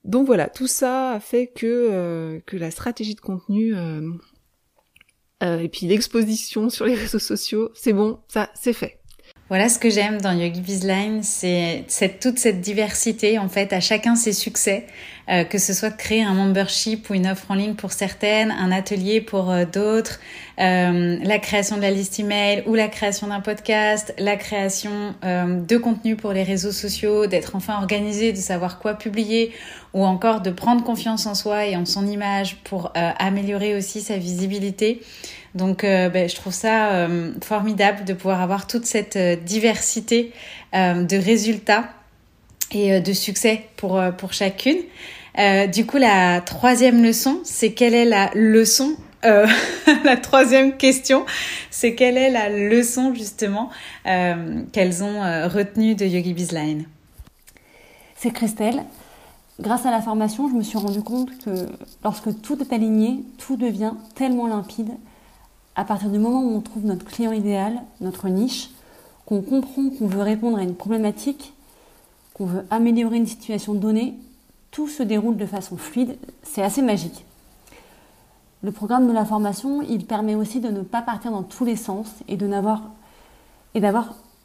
[0.04, 3.74] Donc voilà, tout ça a fait que que la stratégie de contenu
[5.42, 8.99] et puis l'exposition sur les réseaux sociaux, c'est bon, ça c'est fait.
[9.50, 14.14] Voilà ce que j'aime dans Yogi Bizline, c'est toute cette diversité en fait, à chacun
[14.14, 14.86] ses succès,
[15.30, 18.50] euh, que ce soit de créer un membership ou une offre en ligne pour certaines,
[18.50, 20.18] un atelier pour euh, d'autres,
[20.58, 25.76] euh, la création de la liste email ou la création d'un podcast, la création de
[25.76, 29.52] contenu pour les réseaux sociaux, d'être enfin organisé, de savoir quoi publier
[29.94, 34.16] ou encore de prendre confiance en soi et en son image pour améliorer aussi sa
[34.16, 35.00] visibilité.
[35.54, 37.08] Donc ben, je trouve ça
[37.42, 40.32] formidable de pouvoir avoir toute cette diversité
[40.74, 41.88] de résultats
[42.72, 44.78] et de succès pour, pour chacune.
[45.36, 51.26] Du coup, la troisième leçon, c'est quelle est la leçon la troisième question,
[51.70, 53.68] c'est quelle est la leçon justement
[54.04, 56.86] qu'elles ont retenue de Yogi Bizline
[58.16, 58.82] C'est Christelle.
[59.60, 61.50] Grâce à la formation, je me suis rendu compte que
[62.02, 64.92] lorsque tout est aligné, tout devient tellement limpide
[65.76, 68.70] à partir du moment où on trouve notre client idéal, notre niche,
[69.26, 71.52] qu'on comprend qu'on veut répondre à une problématique,
[72.34, 74.14] qu'on veut améliorer une situation donnée,
[74.70, 76.16] tout se déroule de façon fluide.
[76.42, 77.24] C'est assez magique.
[78.62, 81.76] Le programme de la formation, il permet aussi de ne pas partir dans tous les
[81.76, 82.82] sens et d'avoir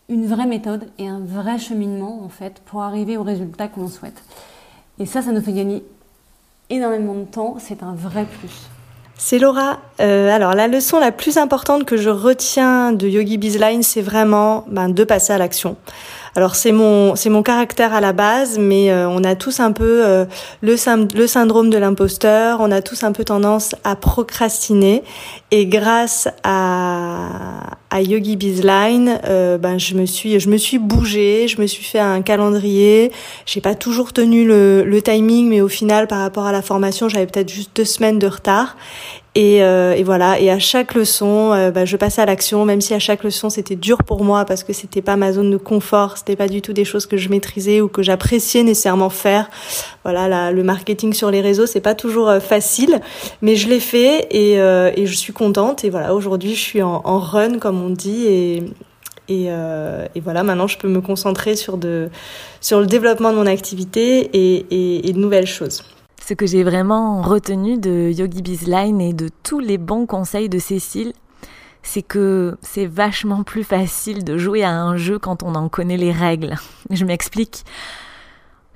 [0.08, 3.90] une vraie méthode et un vrai cheminement en fait pour arriver au résultat que l'on
[3.90, 4.24] souhaite.
[5.00, 5.84] Et ça, ça nous fait gagner
[6.70, 7.58] énormément de temps.
[7.60, 8.70] C'est un vrai plus.
[9.18, 9.80] C'est Laura.
[10.00, 14.66] Euh, alors la leçon la plus importante que je retiens de Yogi Bizline, c'est vraiment
[14.68, 15.78] ben, de passer à l'action.
[16.36, 19.71] Alors c'est mon c'est mon caractère à la base, mais euh, on a tous un
[19.71, 20.26] peu euh,
[20.62, 20.76] le,
[21.17, 25.04] le syndrome de l'imposteur, on a tous un peu tendance à procrastiner.
[25.52, 27.30] Et grâce à,
[28.02, 32.00] Yogi Bizline, euh, ben je me suis je me suis bougée, je me suis fait
[32.00, 33.12] un calendrier.
[33.46, 37.10] J'ai pas toujours tenu le, le timing, mais au final par rapport à la formation,
[37.10, 38.76] j'avais peut-être juste deux semaines de retard.
[39.36, 40.40] Et, euh, et, voilà.
[40.40, 43.50] Et à chaque leçon, euh, bah, je passais à l'action, même si à chaque leçon
[43.50, 46.62] c'était dur pour moi parce que c'était pas ma zone de confort, c'était pas du
[46.62, 49.50] tout des choses que je maîtrisais ou que j'appréciais nécessairement faire.
[50.04, 53.02] Voilà, le marketing sur les réseaux, c'est pas toujours euh, facile,
[53.42, 55.84] mais je l'ai fait et, et, je suis contente.
[55.84, 58.63] Et voilà, aujourd'hui, je suis en, en, run comme on dit et
[59.28, 59.50] et,
[60.21, 62.10] voilà, maintenant je peux me concentrer sur, de,
[62.62, 65.84] sur le développement de mon activité et, et, et de nouvelles choses.
[66.24, 70.60] Ce que j'ai vraiment retenu de Yogi Bizline et de tous les bons conseils de
[70.60, 71.13] Cécile,
[71.84, 75.98] c'est que c'est vachement plus facile de jouer à un jeu quand on en connaît
[75.98, 76.56] les règles.
[76.89, 77.63] Je m'explique.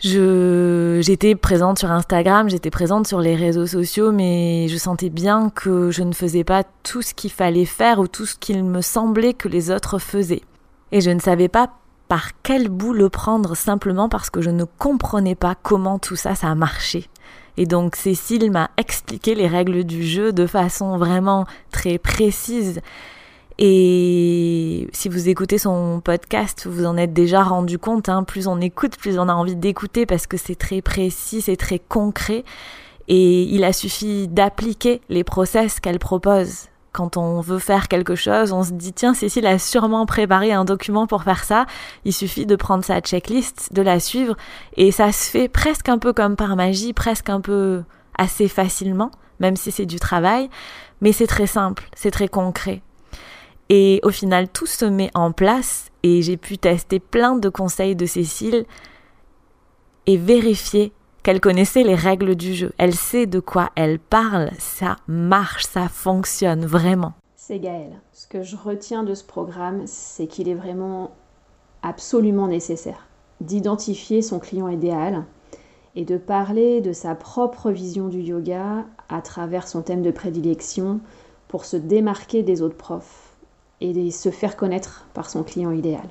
[0.02, 5.50] Je, j'étais présente sur Instagram, j'étais présente sur les réseaux sociaux, mais je sentais bien
[5.50, 8.82] que je ne faisais pas tout ce qu'il fallait faire ou tout ce qu'il me
[8.82, 10.44] semblait que les autres faisaient.
[10.94, 11.72] Et je ne savais pas
[12.08, 16.34] par quel bout le prendre simplement parce que je ne comprenais pas comment tout ça,
[16.34, 17.10] ça a marché.
[17.58, 22.80] Et donc Cécile m'a expliqué les règles du jeu de façon vraiment très précise.
[23.62, 28.08] Et si vous écoutez son podcast, vous en êtes déjà rendu compte.
[28.08, 28.24] Hein.
[28.24, 31.78] plus on écoute, plus on a envie d'écouter parce que c'est très précis, c'est très
[31.78, 32.46] concret.
[33.10, 38.52] Et il a suffi d'appliquer les process qu'elle propose quand on veut faire quelque chose,
[38.52, 41.66] on se dit tiens, Cécile a sûrement préparé un document pour faire ça.
[42.06, 44.36] Il suffit de prendre sa checklist, de la suivre,
[44.76, 47.84] et ça se fait presque un peu comme par magie, presque un peu
[48.18, 50.50] assez facilement, même si c'est du travail,
[51.02, 52.82] mais c'est très simple, c'est très concret.
[53.70, 57.96] Et au final, tout se met en place, et j'ai pu tester plein de conseils
[57.96, 58.66] de Cécile
[60.08, 62.72] et vérifier qu'elle connaissait les règles du jeu.
[62.80, 64.50] Elle sait de quoi elle parle.
[64.58, 67.14] Ça marche, ça fonctionne vraiment.
[67.36, 67.92] C'est Gaël.
[68.12, 71.12] Ce que je retiens de ce programme, c'est qu'il est vraiment
[71.84, 73.06] absolument nécessaire
[73.42, 75.26] d'identifier son client idéal
[75.96, 81.00] et de parler de sa propre vision du yoga à travers son thème de prédilection
[81.48, 83.29] pour se démarquer des autres profs
[83.82, 86.08] et se faire connaître par son client idéal.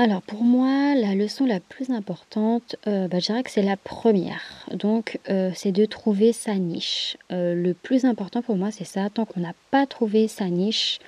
[0.00, 3.76] Alors pour moi, la leçon la plus importante, euh, bah, je dirais que c'est la
[3.76, 4.64] première.
[4.72, 7.16] Donc euh, c'est de trouver sa niche.
[7.32, 9.10] Euh, le plus important pour moi, c'est ça.
[9.10, 11.00] Tant qu'on n'a pas trouvé sa niche,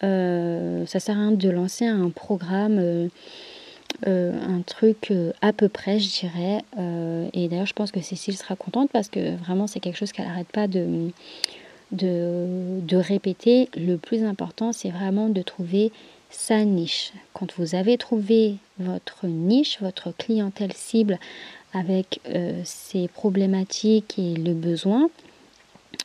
[0.00, 3.08] ça sert à rien de lancer un programme,
[4.04, 6.62] un truc à peu près, je dirais.
[7.32, 10.26] et d'ailleurs, je pense que Cécile sera contente parce que vraiment, c'est quelque chose qu'elle
[10.26, 11.10] n'arrête pas de,
[11.94, 13.68] de, de répéter.
[13.76, 15.92] Le plus important, c'est vraiment de trouver
[16.34, 17.12] sa niche.
[17.32, 21.18] Quand vous avez trouvé votre niche, votre clientèle cible
[21.72, 25.08] avec euh, ses problématiques et le besoin,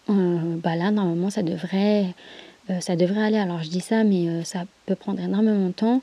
[0.10, 2.06] euh, bah là normalement ça devrait,
[2.69, 3.38] euh, ça devrait aller.
[3.38, 6.02] Alors je dis ça, mais ça peut prendre énormément de temps.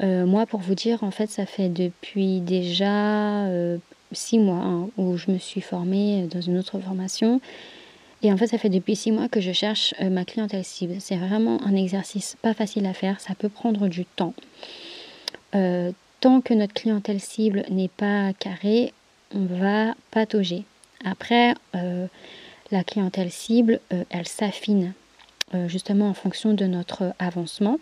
[0.00, 3.48] moi, pour vous dire, en fait, ça fait depuis déjà
[4.12, 7.40] six mois hein, où je me suis formée dans une autre formation
[8.26, 10.96] et en fait, ça fait depuis six mois que je cherche euh, ma clientèle cible.
[10.98, 14.34] C'est vraiment un exercice pas facile à faire, ça peut prendre du temps.
[15.54, 18.92] Euh, tant que notre clientèle cible n'est pas carrée,
[19.32, 20.64] on va patauger.
[21.04, 22.08] Après, euh,
[22.72, 23.78] la clientèle cible,
[24.10, 24.92] elle s'affine
[25.68, 27.78] justement en fonction de notre avancement.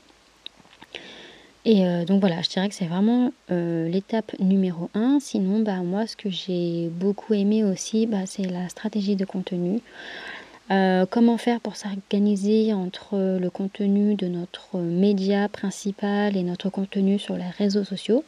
[1.65, 5.21] Et donc voilà, je dirais que c'est vraiment l'étape numéro un.
[5.21, 9.81] Sinon, bah, moi, ce que j'ai beaucoup aimé aussi, bah, c'est la stratégie de contenu.
[10.71, 17.19] Euh, comment faire pour s'organiser entre le contenu de notre média principal et notre contenu
[17.19, 18.25] sur les réseaux sociaux?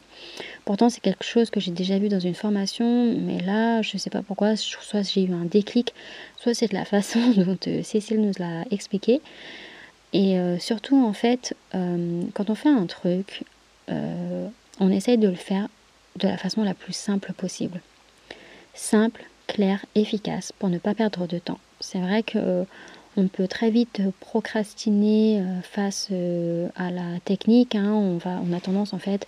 [0.67, 3.99] Pourtant, c'est quelque chose que j'ai déjà vu dans une formation, mais là, je ne
[3.99, 5.95] sais pas pourquoi, soit j'ai eu un déclic,
[6.37, 9.23] soit c'est de la façon dont euh, Cécile nous l'a expliqué.
[10.13, 13.45] Et euh, surtout, en fait, quand on fait un truc,
[13.89, 15.69] on essaye de le faire
[16.17, 17.81] de la façon la plus simple possible.
[18.75, 21.59] Simple, clair, efficace pour ne pas perdre de temps.
[21.81, 22.65] C'est vrai que euh,
[23.17, 27.75] on peut très vite procrastiner euh, face euh, à la technique.
[27.75, 27.93] Hein.
[27.93, 29.27] On, va, on a tendance en fait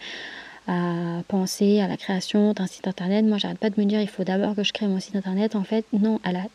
[0.67, 3.25] à penser à la création d'un site internet.
[3.25, 5.57] Moi, j'arrête pas de me dire il faut d'abord que je crée mon site internet.
[5.57, 6.47] En fait, non, elle a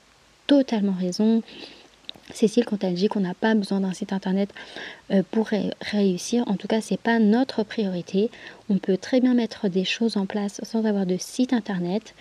[0.45, 1.41] totalement raison.
[2.31, 4.53] Cécile, quand elle dit qu'on n'a pas besoin d'un site internet
[5.31, 5.49] pour
[5.81, 8.29] réussir, en tout cas, c'est pas notre priorité.
[8.69, 12.13] On peut très bien mettre des choses en place sans avoir de site internet.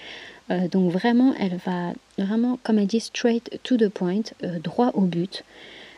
[0.52, 4.90] Euh, donc vraiment, elle va vraiment, comme elle dit, straight to the point, euh, droit
[4.94, 5.44] au but.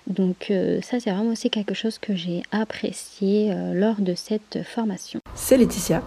[0.06, 5.20] Donc euh, ça, c'est vraiment aussi quelque chose que j'ai apprécié lors de cette formation.
[5.34, 6.02] C'est Laetitia.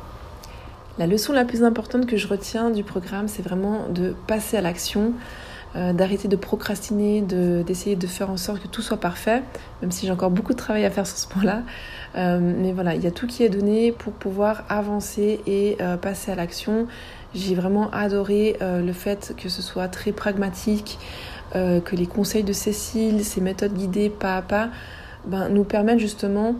[0.97, 4.61] La leçon la plus importante que je retiens du programme, c'est vraiment de passer à
[4.61, 5.13] l'action,
[5.75, 9.43] d'arrêter de procrastiner, d'essayer de, faire en sorte que tout soit parfait,
[9.81, 11.61] même si j'ai encore beaucoup de travail à faire sur ce point-là.
[12.15, 16.35] mais voilà, il y a tout qui est donné pour pouvoir avancer et passer à
[16.35, 16.87] l'action.
[17.33, 20.97] J'ai vraiment adoré euh, le fait que ce soit très pragmatique,
[21.55, 24.69] euh, que les conseils de Cécile, ces méthodes guidées pas à pas,
[25.25, 26.55] ben, nous permettent justement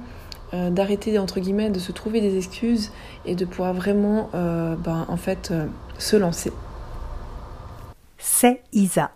[0.54, 2.92] euh, d'arrêter entre guillemets de se trouver des excuses
[3.26, 5.54] et de pouvoir vraiment ben, en fait
[5.98, 6.52] se lancer.
[8.30, 9.10] C'est Isa.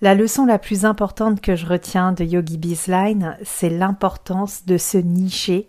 [0.00, 4.96] La leçon la plus importante que je retiens de Yogi Bizline, c'est l'importance de se
[4.96, 5.68] nicher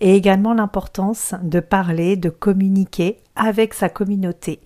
[0.00, 4.60] et également l'importance de parler, de communiquer avec sa communauté.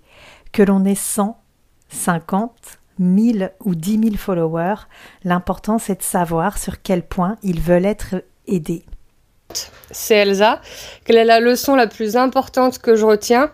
[0.53, 1.41] Que l'on ait 100,
[1.89, 2.53] 50,
[3.01, 4.87] 1000 ou 10 000 followers,
[5.25, 8.85] l'important c'est de savoir sur quel point ils veulent être aidés.
[9.91, 10.61] C'est Elsa.
[11.05, 13.51] Quelle est la leçon la plus importante que je retiens?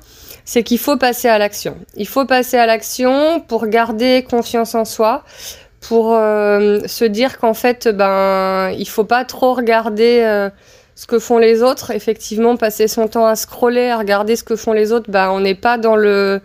[0.47, 1.77] C'est qu'il faut passer à l'action.
[1.97, 5.25] Il faut passer à l'action pour garder confiance en soi,
[5.81, 10.23] pour euh, se dire qu'en fait, ben, il faut pas trop regarder.
[10.25, 10.49] Euh,
[10.97, 11.93] ce que font les autres.
[11.93, 15.41] Effectivement, passer son temps à scroller, à regarder ce que font les autres, bah, on
[15.41, 16.41] n'est pas dans le,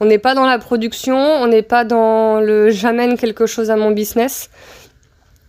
[0.00, 3.76] on n'est pas dans la production, on n'est pas dans le j'amène quelque chose à
[3.76, 4.50] mon business.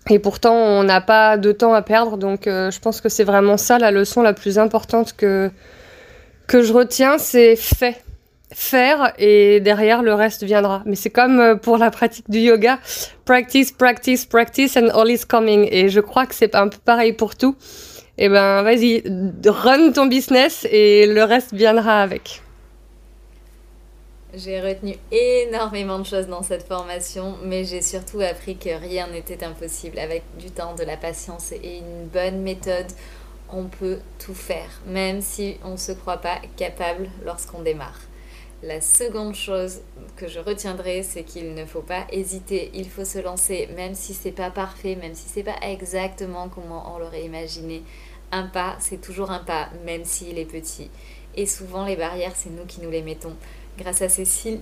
[0.10, 2.18] Et pourtant, on n'a pas de temps à perdre.
[2.18, 5.50] Donc, euh, je pense que c'est vraiment ça la leçon la plus importante que,
[6.48, 8.04] que je retiens, c'est fait.
[8.56, 10.84] Faire et derrière le reste viendra.
[10.86, 12.78] Mais c'est comme euh, pour la pratique du yoga.
[13.26, 15.68] Practice, practice, practice and all is coming.
[15.72, 17.56] Et je crois que c'est un peu pareil pour tout
[18.18, 19.04] eh ben vas-y,
[19.46, 22.42] run ton business et le reste viendra avec.
[24.36, 29.44] J'ai retenu énormément de choses dans cette formation, mais j'ai surtout appris que rien n'était
[29.44, 30.00] impossible.
[30.00, 32.88] Avec du temps, de la patience et une bonne méthode,
[33.54, 38.00] on peut tout faire, même si on ne se croit pas capable lorsqu'on démarre.
[38.64, 39.82] La seconde chose
[40.16, 44.14] que je retiendrai, c'est qu'il ne faut pas hésiter, il faut se lancer, même si
[44.14, 47.84] c'est pas parfait, même si c'est pas exactement comment on l'aurait imaginé.
[48.32, 50.90] Un pas, c'est toujours un pas, même s'il est petit.
[51.36, 53.36] Et souvent, les barrières, c'est nous qui nous les mettons.
[53.78, 54.62] Grâce à Cécile,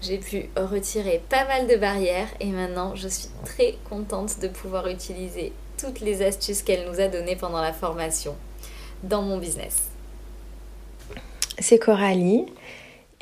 [0.00, 4.88] j'ai pu retirer pas mal de barrières et maintenant, je suis très contente de pouvoir
[4.88, 5.52] utiliser
[5.82, 8.36] toutes les astuces qu'elle nous a données pendant la formation
[9.02, 9.90] dans mon business.
[11.58, 12.46] c'est Coralie.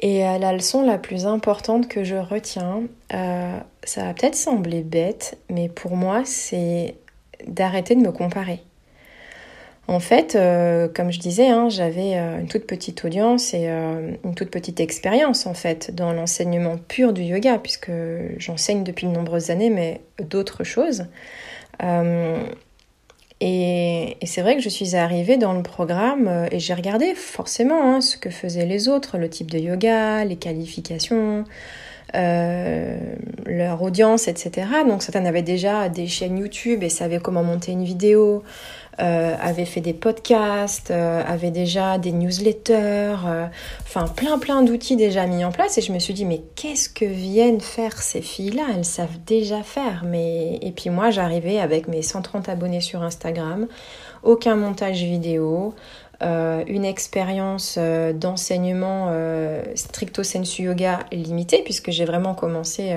[0.02, 2.82] Et euh, la leçon la plus importante que je retiens,
[3.12, 6.94] euh, ça va peut-être sembler bête, mais pour moi, c'est
[7.46, 8.60] d'arrêter de me comparer.
[9.88, 14.50] En fait, euh, comme je disais, hein, j'avais une toute petite audience et une toute
[14.50, 17.90] petite expérience en fait dans l'enseignement pur du yoga, puisque
[18.38, 21.06] j'enseigne depuis de nombreuses années, mais d'autres choses.
[23.40, 27.94] Et, c'est vrai que je suis arrivée dans le programme euh, et j'ai regardé forcément
[27.94, 31.44] hein, ce que faisaient les autres, le type de yoga, les qualifications,
[32.14, 32.98] euh,
[33.46, 34.68] leur audience, etc.
[34.86, 38.42] Donc certains avaient déjà des chaînes YouTube et savaient comment monter une vidéo,
[39.00, 43.46] euh, avait fait des podcasts, euh, avait déjà des newsletters, euh,
[43.82, 46.90] enfin plein plein d'outils déjà mis en place et je me suis dit mais qu'est-ce
[46.90, 48.64] que viennent faire ces filles-là?
[48.74, 50.02] Elles savent déjà faire.
[50.04, 53.68] Mais et puis moi j'arrivais avec mes 130 abonnés sur Instagram,
[54.22, 55.74] aucun montage vidéo.
[56.22, 57.78] une expérience
[58.14, 59.10] d'enseignement
[59.74, 62.94] stricto sensu yoga limitée puisque j'ai vraiment commencé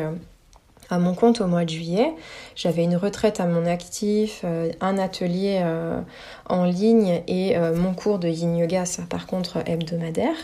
[0.93, 2.13] à mon compte au mois de juillet.
[2.55, 5.99] J'avais une retraite à mon actif, euh, un atelier euh,
[6.47, 10.35] en ligne et euh, mon cours de yin yoga, ça par contre hebdomadaire.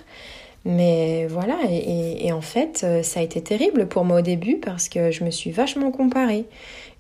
[0.65, 5.09] Mais voilà, et, en fait, ça a été terrible pour moi au début parce que
[5.09, 6.45] je me suis vachement comparée.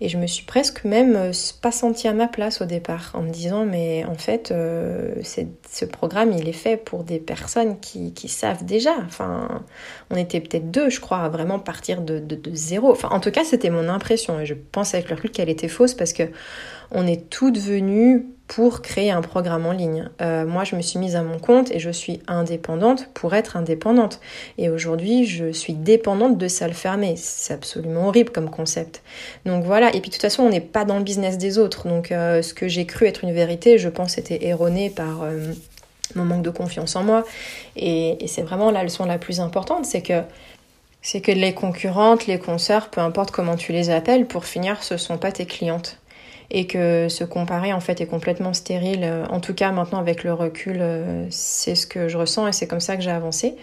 [0.01, 1.31] Et je me suis presque même
[1.61, 6.31] pas sentie à ma place au départ en me disant mais en fait ce programme
[6.31, 8.95] il est fait pour des personnes qui, savent déjà.
[9.05, 9.63] Enfin
[10.09, 12.23] on était peut-être deux je crois à vraiment partir de
[12.53, 12.91] zéro.
[12.91, 15.67] Enfin en tout cas c'était mon impression et je pense avec le recul qu'elle était
[15.67, 16.23] fausse parce que
[16.91, 20.09] on est toutes venues pour créer un programme en ligne.
[20.21, 23.55] Euh, moi, je me suis mise à mon compte et je suis indépendante pour être
[23.55, 24.19] indépendante.
[24.57, 27.13] Et aujourd'hui, je suis dépendante de salle fermée.
[27.15, 29.03] C'est absolument horrible comme concept.
[29.45, 29.89] Donc voilà.
[29.89, 31.87] Et puis de toute façon, on n'est pas dans le business des autres.
[31.87, 35.53] Donc euh, ce que j'ai cru être une vérité, je pense, était erroné par euh,
[36.15, 37.25] mon manque de confiance en moi.
[37.75, 40.23] Et, et c'est vraiment la leçon la plus importante, c'est que
[41.03, 44.97] c'est que les concurrentes, les consoeurs, peu importe comment tu les appelles, pour finir, ce
[44.97, 45.98] sont pas tes clientes
[46.51, 49.07] et que se comparer en fait est complètement stérile.
[49.29, 52.67] En tout cas, maintenant avec le recul, euh, c'est ce que je ressens et c'est
[52.67, 53.55] comme ça que j'ai avancé.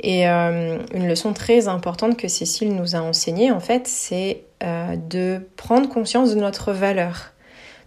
[0.00, 4.96] Et euh, une leçon très importante que Cécile nous a enseignée, en fait, c'est euh,
[4.96, 7.30] de prendre conscience de notre valeur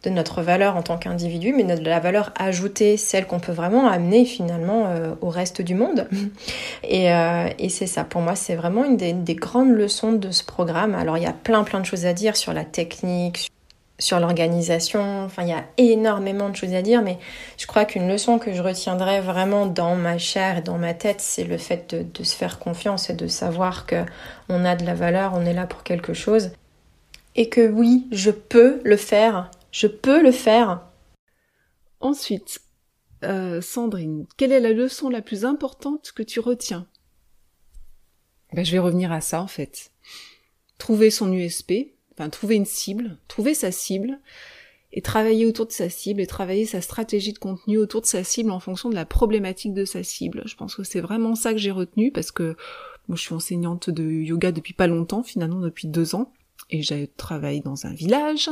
[0.04, 3.90] de notre valeur en tant qu'individu, mais de la valeur ajoutée, celle qu'on peut vraiment
[3.90, 6.08] amener finalement au reste du monde.
[6.84, 10.94] Et, et c'est ça, pour moi, c'est vraiment une des, grandes leçons de ce programme.
[10.94, 13.50] Alors il y a plein plein de choses à dire sur la technique,
[14.00, 15.26] sur l'organisation.
[15.26, 17.18] Enfin, il y a énormément de choses à dire, mais
[17.58, 21.22] je crois qu'une leçon que je retiendrai vraiment dans ma chair et dans ma tête,
[21.22, 24.04] c'est le fait de, se faire confiance et de savoir que
[24.50, 26.52] on a de la valeur, on est là pour quelque chose,
[27.36, 30.82] et que oui, je peux le faire, je peux le faire.
[32.00, 32.60] Ensuite,
[33.24, 36.88] euh, Sandrine, quelle est la leçon la plus importante que tu retiens?
[38.54, 39.92] Ben, Je vais revenir à ça en fait.
[40.78, 41.97] Trouver son USP,
[42.30, 44.20] trouver une cible, trouver sa cible
[44.94, 48.24] et travailler autour de sa cible et travailler sa stratégie de contenu autour de sa
[48.24, 50.44] cible en fonction de la problématique de sa cible.
[50.46, 52.56] Je pense que c'est vraiment ça que j'ai retenu parce que
[53.08, 56.32] moi je suis enseignante de yoga depuis pas longtemps, finalement depuis deux ans,
[56.70, 58.50] et j'ai travaillé dans un village,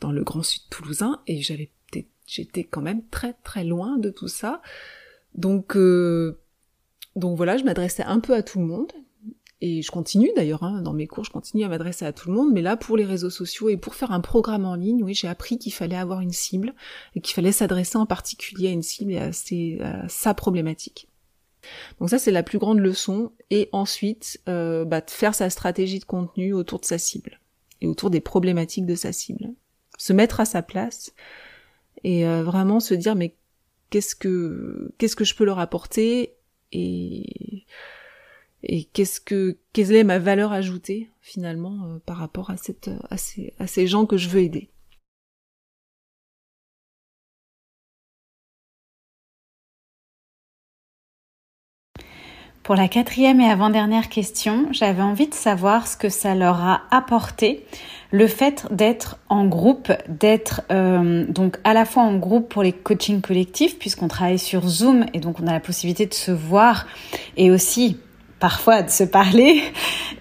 [0.00, 1.70] dans le grand sud toulousain, et j'avais
[2.26, 4.60] j'étais quand même très très loin de tout ça.
[5.34, 6.38] Donc euh,
[7.16, 8.92] donc voilà, je m'adressais un peu à tout le monde,
[9.60, 12.36] et je continue d'ailleurs, hein, dans mes cours, je continue à m'adresser à tout le
[12.36, 15.14] monde, mais là, pour les réseaux sociaux et pour faire un programme en ligne, oui,
[15.14, 16.74] j'ai appris qu'il fallait avoir une cible
[17.16, 21.08] et qu'il fallait s'adresser en particulier à une cible et à, sa problématique.
[21.98, 23.32] Donc ça, c'est la plus grande leçon.
[23.50, 27.40] Et ensuite, euh, bah, de faire sa stratégie de contenu autour de sa cible
[27.80, 29.48] et autour des problématiques de sa cible.
[29.98, 31.12] Se mettre à sa place
[32.04, 33.34] et euh, vraiment se dire, mais
[33.90, 36.34] qu'est-ce que qu'est-ce que je peux leur apporter
[36.70, 37.64] et
[38.62, 42.56] et qu'est-ce que quelle est ma valeur ajoutée finalement euh, par rapport à
[43.66, 44.70] ces gens que je veux aider?
[52.68, 56.82] Pour la quatrième et avant-dernière question, j'avais envie de savoir ce que ça leur a
[56.90, 57.64] apporté
[58.10, 62.74] le fait d'être en groupe, d'être euh, donc à la fois en groupe pour les
[62.74, 66.86] coachings collectifs puisqu'on travaille sur Zoom et donc on a la possibilité de se voir
[67.38, 67.96] et aussi
[68.40, 69.62] parfois de se parler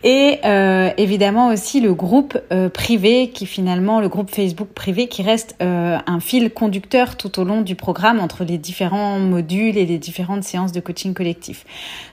[0.04, 5.22] et euh, évidemment aussi le groupe euh, privé qui finalement le groupe Facebook privé qui
[5.24, 9.86] reste euh, un fil conducteur tout au long du programme entre les différents modules et
[9.86, 11.66] les différentes séances de coaching collectif.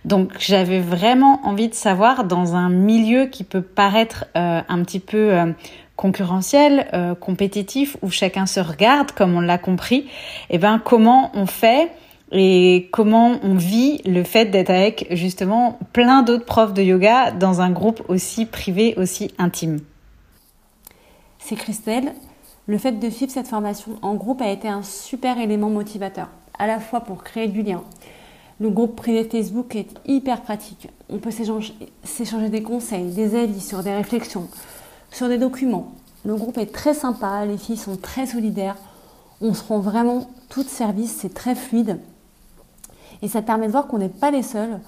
[0.05, 5.33] Donc j'avais vraiment envie de savoir dans un milieu qui peut paraître un petit peu
[5.97, 9.99] concurrentiel, compétitif où chacun se regarde comme on l'a compris,
[10.51, 11.91] et eh ben comment on fait
[12.37, 17.61] et comment on vit le fait d'être avec justement plein d'autres profs de yoga dans
[17.61, 19.79] un groupe aussi privé, aussi intime.
[21.39, 22.13] C'est Christelle.
[22.67, 26.29] Le fait de suivre cette formation en groupe a été un super élément motivateur,
[26.59, 27.85] à la fois pour créer du lien.
[28.59, 30.89] Le groupe privé Facebook est hyper pratique.
[31.09, 34.49] On peut s'échanger des conseils, des avis sur des réflexions,
[35.13, 35.93] sur des documents.
[36.25, 38.77] Le groupe est très sympa, les filles sont très solidaires.
[39.41, 42.01] On se rend vraiment tout service, c'est très fluide.
[43.23, 44.81] Et ça permet de voir qu'on n'est pas les seuls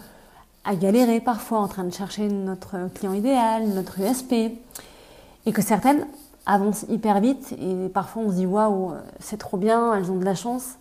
[0.64, 4.32] à galérer parfois en train de chercher notre client idéal, notre USP.
[4.32, 6.06] Et que certaines
[6.46, 10.24] avancent hyper vite et parfois on se dit waouh, c'est trop bien, elles ont de
[10.24, 10.76] la chance.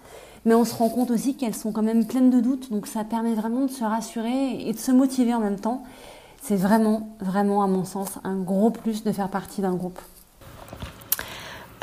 [0.46, 3.04] Mais on se rend compte aussi qu'elles sont quand même pleines de doutes, donc ça
[3.04, 5.84] permet vraiment de se rassurer et de se motiver en même temps.
[6.44, 10.00] C'est vraiment, vraiment, à mon sens, un gros plus de faire partie d'un groupe.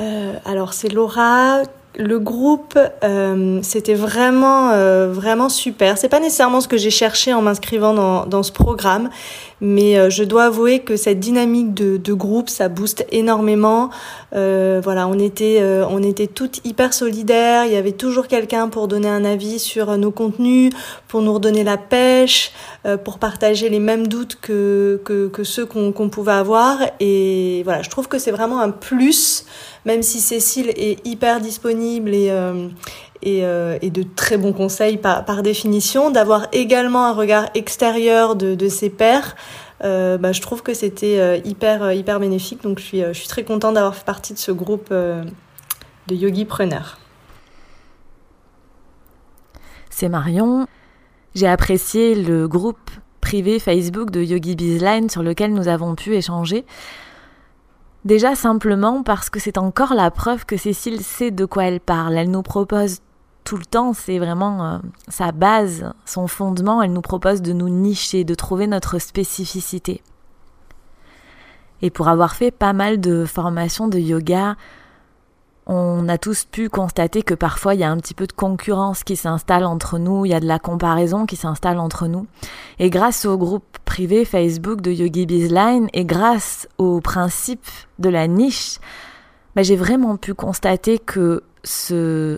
[0.01, 1.63] Euh, alors c'est Laura
[1.97, 5.99] le groupe, euh, c'était vraiment, euh, vraiment super.
[5.99, 9.11] C'est pas nécessairement ce que j'ai cherché en m'inscrivant dans, dans ce programme,
[9.61, 13.91] mais euh, je dois avouer que cette dynamique de, de groupe, ça booste énormément.
[14.33, 17.67] voilà, on était, on était toutes hyper solidaires.
[17.67, 20.73] Il y avait toujours quelqu'un pour donner un avis sur nos contenus,
[21.09, 22.53] pour nous redonner la pêche,
[23.05, 26.79] pour partager les mêmes doutes que que, que ceux qu'on qu'on pouvait avoir.
[27.01, 29.45] Et voilà, je trouve que c'est vraiment un plus
[29.85, 32.69] même si Cécile est hyper disponible et, euh,
[33.27, 38.69] euh, et, de très bons conseils par, définition, d'avoir également un regard extérieur de, de
[38.69, 39.37] ses pairs,
[39.85, 42.63] euh, bah, je trouve que c'était hyper, hyper bénéfique.
[42.63, 46.45] Donc je suis, je suis très contente d'avoir fait partie de ce groupe de yogi
[46.45, 46.99] preneurs.
[49.91, 50.67] C'est Marion.
[51.35, 56.67] J'ai apprécié le groupe privé Facebook de Yogi Bizline sur lequel nous avons pu échanger.
[58.05, 62.17] Déjà simplement parce que c'est encore la preuve que Cécile sait de quoi elle parle.
[62.17, 62.99] Elle nous propose
[63.45, 64.79] tout le temps, c'est vraiment euh,
[65.09, 66.83] sa base, son fondement.
[66.83, 70.03] Elle nous propose de nous nicher, de trouver notre spécificité.
[71.81, 74.57] Et pour avoir fait pas mal de formations de yoga,
[75.67, 79.05] on a tous pu constater que parfois il y a un petit peu de concurrence
[79.05, 82.27] qui s'installe entre nous, il y a de la comparaison qui s'installe entre nous.
[82.79, 87.67] Et grâce au groupe privé Facebook de Yogi Bizline et grâce au principe
[87.99, 88.79] de la niche,
[89.55, 91.45] bah, j'ai vraiment pu constater que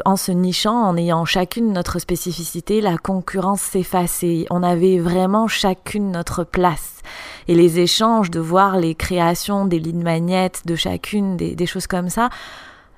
[0.04, 4.44] en se nichant, en ayant chacune notre spécificité, la concurrence s'effaçait.
[4.50, 7.00] On avait vraiment chacune notre place.
[7.48, 12.10] Et les échanges, de voir les créations des lignes magnettes de chacune, des choses comme
[12.10, 12.28] ça,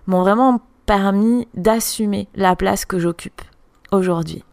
[0.06, 3.42] m'ont vraiment permis d'assumer la place que j'occupe
[3.92, 4.44] aujourd'hui.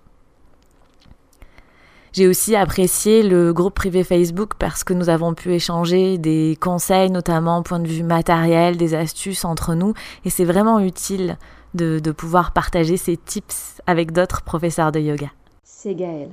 [2.14, 7.10] J'ai aussi apprécié le groupe privé Facebook parce que nous avons pu échanger des conseils,
[7.10, 11.40] notamment point de vue matériel, des astuces entre nous, et c'est vraiment utile
[11.74, 15.32] de, de, pouvoir partager ces tips avec d'autres professeurs de yoga.
[15.64, 16.30] C'est Gaël.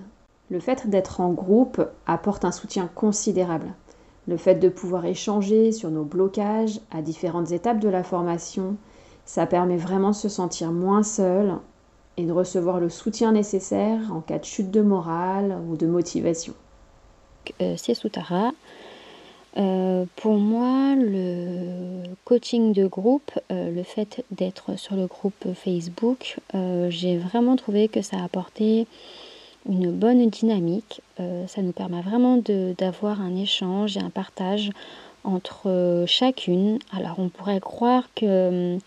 [0.50, 3.72] Le fait d'être en groupe apporte un soutien considérable.
[4.28, 8.76] Le fait de pouvoir échanger sur nos blocages à différentes étapes de la formation,
[9.30, 11.54] ça permet vraiment de se sentir moins seul
[12.16, 16.52] et de recevoir le soutien nécessaire en cas de chute de morale ou de motivation.
[17.62, 18.50] Euh, c'est Soutara.
[19.56, 26.38] Euh, pour moi, le coaching de groupe, euh, le fait d'être sur le groupe Facebook,
[26.88, 28.88] j'ai vraiment trouvé que ça a apporté
[29.68, 31.02] une bonne dynamique.
[31.46, 32.42] ça nous permet vraiment
[32.78, 34.72] d'avoir un échange et un partage
[35.22, 36.80] entre chacune.
[36.92, 38.78] Alors on pourrait croire que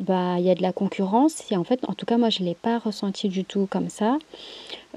[0.00, 1.50] bah, y a de la concurrence.
[1.50, 3.88] Et en fait, en tout cas, moi, je ne l'ai pas ressenti du tout comme
[3.88, 4.18] ça.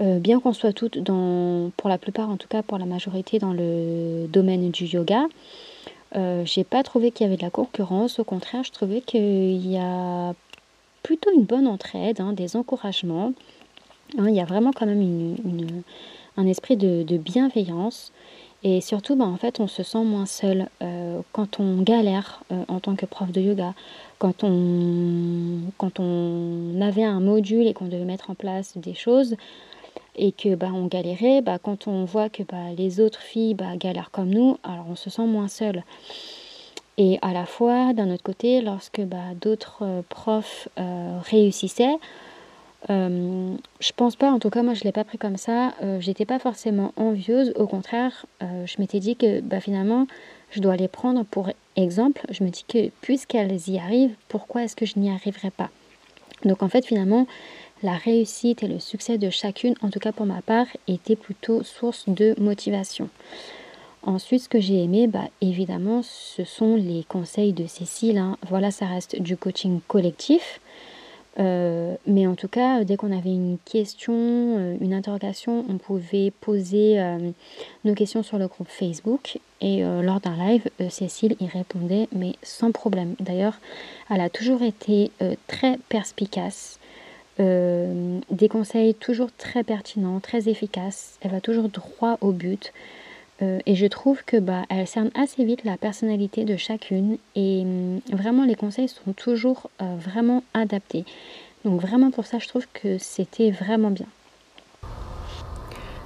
[0.02, 3.40] Euh, bien qu'on soit toutes, dans, pour la plupart, en tout cas pour la majorité,
[3.40, 5.26] dans le domaine du yoga,
[6.16, 8.20] euh, j'ai pas trouvé qu'il y avait de la concurrence.
[8.20, 10.34] Au contraire, je trouvais qu'il y a
[11.04, 13.34] plutôt une bonne entraide, hein, des encouragements.
[14.18, 15.84] Hein, il y a vraiment quand même une,
[16.36, 18.12] un esprit de bienveillance.
[18.64, 22.64] Et surtout, bah, en fait, on se sent moins seul euh, quand on galère euh,
[22.68, 23.74] en tant que prof de yoga,
[24.18, 29.38] quand on, quand on avait un module et qu'on devait mettre en place des choses
[30.18, 33.78] et que bah, on galérait, bah, quand on voit que bah, les autres filles bah,
[33.78, 35.84] galèrent comme nous, alors on se sent moins seul.
[36.98, 41.96] Et à la fois, d'un autre côté, lorsque bah, d'autres euh, profs réussissaient,
[42.90, 45.74] euh, je pense pas, en tout cas moi je l'ai pas pris comme ça.
[45.82, 50.08] Euh, j'étais pas forcément envieuse, au contraire, euh, je m'étais dit que bah, finalement
[50.52, 52.26] je dois les prendre pour exemple.
[52.30, 55.70] Je me dis que puisqu'elles y arrivent, pourquoi est-ce que je n'y arriverai pas?
[56.46, 57.28] Donc en fait finalement
[57.84, 61.64] la réussite et le succès de chacune, en tout cas pour ma part, était plutôt
[61.64, 63.10] source de motivation.
[64.04, 68.18] Ensuite, ce que j'ai aimé, bah, évidemment, ce sont les conseils de Cécile.
[68.18, 68.38] Hein.
[68.48, 70.62] Voilà, ça reste du coaching collectif.
[71.38, 76.32] Euh, mais en tout cas, dès qu'on avait une question, euh, une interrogation, on pouvait
[76.42, 77.32] poser euh,
[77.86, 79.38] nos questions sur le groupe Facebook.
[79.62, 83.16] Et lors d'un live, Cécile y répondait, mais sans problème.
[83.20, 83.60] D'ailleurs,
[84.10, 85.12] elle a toujours été
[85.48, 86.80] très perspicace.
[87.38, 91.18] des conseils toujours très pertinents, très efficaces.
[91.20, 92.72] Elle va toujours droit au but.
[93.42, 98.02] Et je trouve que bah, elle cerne assez vite la personnalité de chacune et hum,
[98.12, 101.06] vraiment les conseils sont toujours vraiment adaptés.
[101.66, 104.08] Donc vraiment pour ça, je trouve que c'était vraiment bien.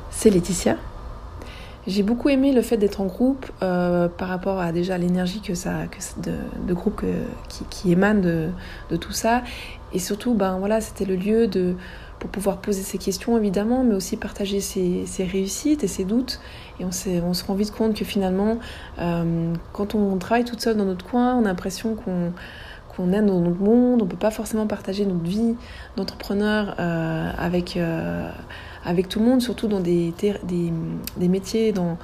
[0.09, 0.77] C'est Laetitia.
[1.85, 5.53] J'ai beaucoup aimé le fait d'être en groupe euh, par rapport à déjà l'énergie que
[5.53, 5.97] ça, que
[6.65, 7.03] de, groupe
[7.69, 9.43] qui, émane de, tout ça.
[9.91, 11.75] Et surtout, ben voilà, c'était le lieu de,
[12.19, 16.39] pour pouvoir poser ses questions évidemment, mais aussi partager ses, réussites et ses doutes.
[16.79, 18.57] Et on, se rend vite compte que finalement,
[18.99, 22.31] euh, quand on travaille toute seule dans notre coin, on a l'impression qu'on
[22.95, 25.55] qu'on est dans notre monde, on ne peut pas forcément partager notre vie
[25.97, 28.29] d'entrepreneur euh, avec, euh,
[28.85, 30.13] avec tout le monde, surtout dans des,
[31.17, 31.97] métiers dans,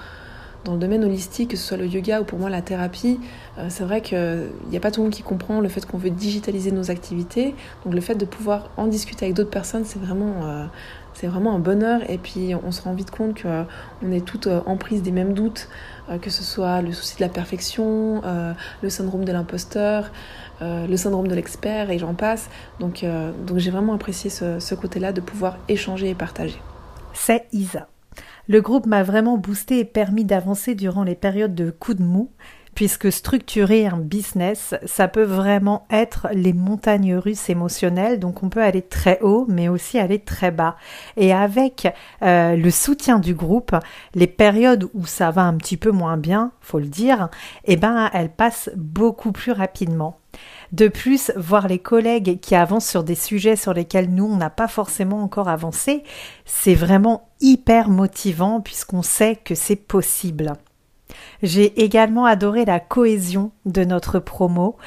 [0.66, 3.20] le domaine holistique, que ce soit le yoga ou pour moi la thérapie.
[3.68, 6.10] C'est vrai qu'il n'y a pas tout le monde qui comprend le fait qu'on veut
[6.10, 7.54] digitaliser nos activités.
[7.86, 10.68] Donc le fait de pouvoir en discuter avec d'autres personnes, c'est vraiment,
[11.14, 12.02] c'est vraiment un bonheur.
[12.10, 15.70] Et puis on se rend vite compte qu'on est toutes en prise des mêmes doutes,
[16.22, 18.22] que ce soit le souci de la perfection,
[18.82, 20.12] le syndrome de l'imposteur.
[20.62, 22.50] Euh, le syndrome de l'expert et j'en passe.
[22.82, 26.62] Donc, euh, donc j'ai vraiment apprécié ce, ce côté-là de pouvoir échanger et partager.
[27.14, 27.88] C'est Isa.
[28.48, 32.32] Le groupe m'a vraiment boosté et permis d'avancer durant les périodes de coups de mou
[32.80, 38.64] puisque structurer un business, ça peut vraiment être les montagnes russes émotionnelles, donc on peut
[38.64, 40.78] aller très haut, mais aussi aller très bas.
[41.18, 43.76] Et avec euh, le soutien du groupe,
[44.16, 47.28] les périodes où ça va un petit peu moins bien, faut le dire,
[47.66, 50.18] eh ben elles passent beaucoup plus rapidement.
[50.72, 54.50] De plus, voir les collègues qui avancent sur des sujets sur lesquels nous, on n'a
[54.50, 56.02] pas forcément encore avancé,
[56.46, 60.54] c'est vraiment hyper motivant puisqu'on sait que c'est possible.
[61.42, 64.78] J'ai également adoré la cohésion de notre promo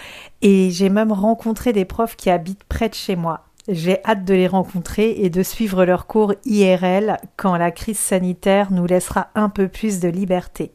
[0.42, 3.44] et j'ai même rencontré des profs qui habitent près de chez moi.
[3.68, 8.72] J'ai hâte de les rencontrer et de suivre leurs cours IRL quand la crise sanitaire
[8.72, 10.72] nous laissera un peu plus de liberté.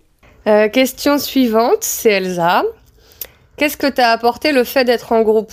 [0.47, 2.63] Euh, question suivante, c'est Elsa.
[3.57, 5.51] Qu'est-ce que t'as apporté le fait d'être en groupe?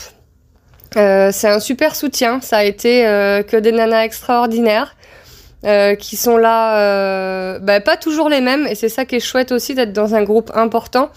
[0.97, 4.95] Euh, C'est un super soutien, ça a été euh, que des nanas extraordinaires.
[5.65, 9.21] Euh, qui sont là, euh, bah, pas toujours les mêmes, et c'est ça qui est
[9.21, 11.09] chouette aussi d'être dans un groupe important,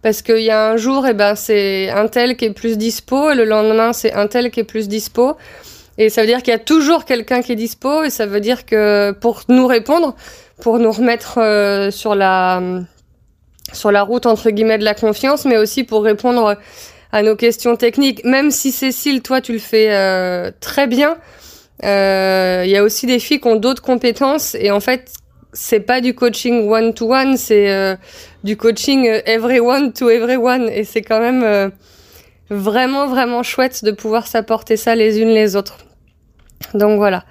[0.00, 2.78] parce qu'il y a un jour, et eh ben c'est un tel qui est plus
[2.78, 5.36] dispo, et le lendemain c'est un tel qui est plus dispo,
[5.98, 8.38] et ça veut dire qu'il y a toujours quelqu'un qui est dispo, et ça veut
[8.38, 10.14] dire que pour nous répondre,
[10.62, 12.62] pour nous remettre euh, sur la
[13.72, 16.56] sur la route entre guillemets de la confiance, mais aussi pour répondre
[17.10, 21.16] à nos questions techniques, même si Cécile, toi tu le fais très bien.
[21.84, 25.12] Euh, il y a aussi des filles qui ont d'autres compétences et en fait,
[25.52, 27.96] c'est pas du coaching one to one, c'est euh,
[28.44, 31.72] du coaching euh, everyone to everyone et c'est quand même
[32.48, 35.78] vraiment vraiment chouette de pouvoir s'apporter ça les unes les autres.
[36.74, 37.24] Donc voilà.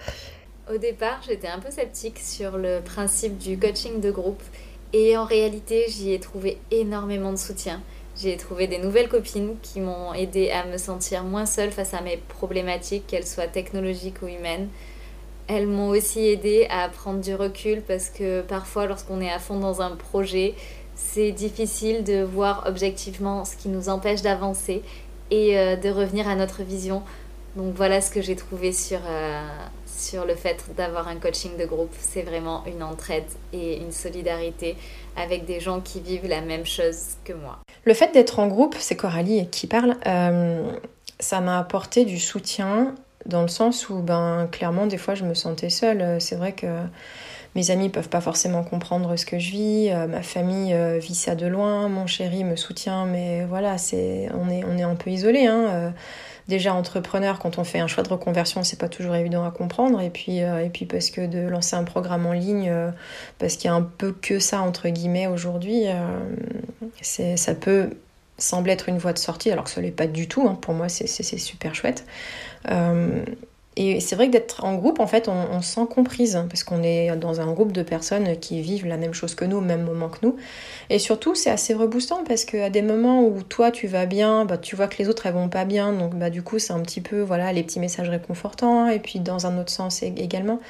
[0.73, 4.41] Au départ, j'étais un peu sceptique sur le principe du coaching de groupe
[4.93, 7.81] et en réalité, j'y ai trouvé énormément de soutien.
[8.17, 12.01] J'ai trouvé des nouvelles copines qui m'ont aidé à me sentir moins seule face à
[12.01, 14.69] mes problématiques, qu'elles soient technologiques ou humaines.
[15.47, 19.59] Elles m'ont aussi aidé à prendre du recul parce que parfois lorsqu'on est à fond
[19.59, 20.55] dans un projet,
[20.95, 24.81] c'est difficile de voir objectivement ce qui nous empêche d'avancer
[25.29, 27.03] et euh, de revenir à notre vision.
[27.57, 29.41] Donc voilà ce que j'ai trouvé sur, euh,
[29.97, 31.93] sur le fait d'avoir un coaching de groupe.
[31.99, 34.75] C'est vraiment une entraide et une solidarité
[35.15, 37.59] avec des gens qui vivent la même chose que moi.
[37.83, 40.71] Le fait d'être en groupe, c'est Coralie qui parle, euh,
[41.19, 45.33] ça m'a apporté du soutien dans le sens où, ben, clairement, des fois, je me
[45.33, 46.21] sentais seule.
[46.21, 46.67] C'est vrai que
[47.55, 51.15] mes amis peuvent pas forcément comprendre ce que je vis, euh, ma famille euh, vit
[51.15, 54.95] ça de loin, mon chéri me soutient, mais voilà, c'est, on, est, on est un
[54.95, 55.45] peu isolé.
[55.45, 55.93] Hein,
[56.47, 60.01] déjà entrepreneur, quand on fait un choix de reconversion, c'est pas toujours évident à comprendre.
[60.01, 62.73] Et puis, et puis parce que de lancer un programme en ligne,
[63.39, 65.85] parce qu'il y a un peu que ça entre guillemets aujourd'hui,
[67.01, 67.89] ça peut
[68.37, 70.47] sembler être une voie de sortie, alors que ce n'est pas du tout.
[70.47, 70.57] Hein.
[70.61, 72.05] Pour moi, c'est super chouette.
[73.77, 76.63] Et c'est vrai que d'être en groupe, en fait, on, se sent comprise, hein, parce
[76.63, 79.61] qu'on est dans un groupe de personnes qui vivent la même chose que nous, au
[79.61, 80.37] même moment que nous.
[80.89, 84.57] Et surtout, c'est assez reboostant, parce qu'à des moments où toi, tu vas bien, bah,
[84.57, 86.81] tu vois que les autres, elles vont pas bien, donc bah, du coup, c'est un
[86.81, 90.61] petit peu, voilà, les petits messages réconfortants, et puis dans un autre sens également.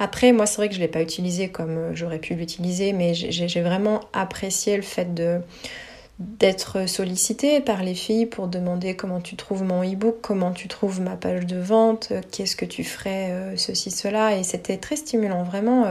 [0.00, 2.94] Après, moi, c'est vrai que je ne l'ai pas utilisé comme euh, j'aurais pu l'utiliser,
[2.94, 5.40] mais j'ai vraiment apprécié le fait de
[6.20, 11.00] d'être sollicité par les filles pour demander comment tu trouves mon e-book, comment tu trouves
[11.00, 14.36] ma page de vente, qu'est-ce que tu ferais, ceci, cela.
[14.36, 15.84] Et c'était très stimulant, vraiment.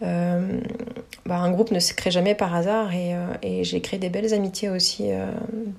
[0.00, 4.32] bah, un groupe ne se crée jamais par hasard et, et j'ai créé des belles
[4.34, 5.10] amitiés aussi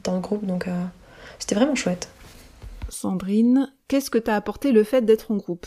[0.03, 0.68] dans le groupe, donc
[1.39, 2.10] c'était vraiment chouette.
[2.89, 5.66] Sandrine, qu'est-ce que t'as apporté le fait d'être en groupe?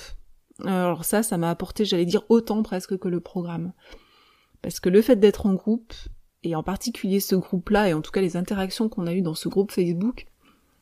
[0.64, 3.72] Alors ça, ça m'a apporté, j'allais dire, autant presque que le programme.
[4.60, 5.94] Parce que le fait d'être en groupe,
[6.44, 9.34] et en particulier ce groupe-là, et en tout cas les interactions qu'on a eues dans
[9.34, 10.26] ce groupe Facebook,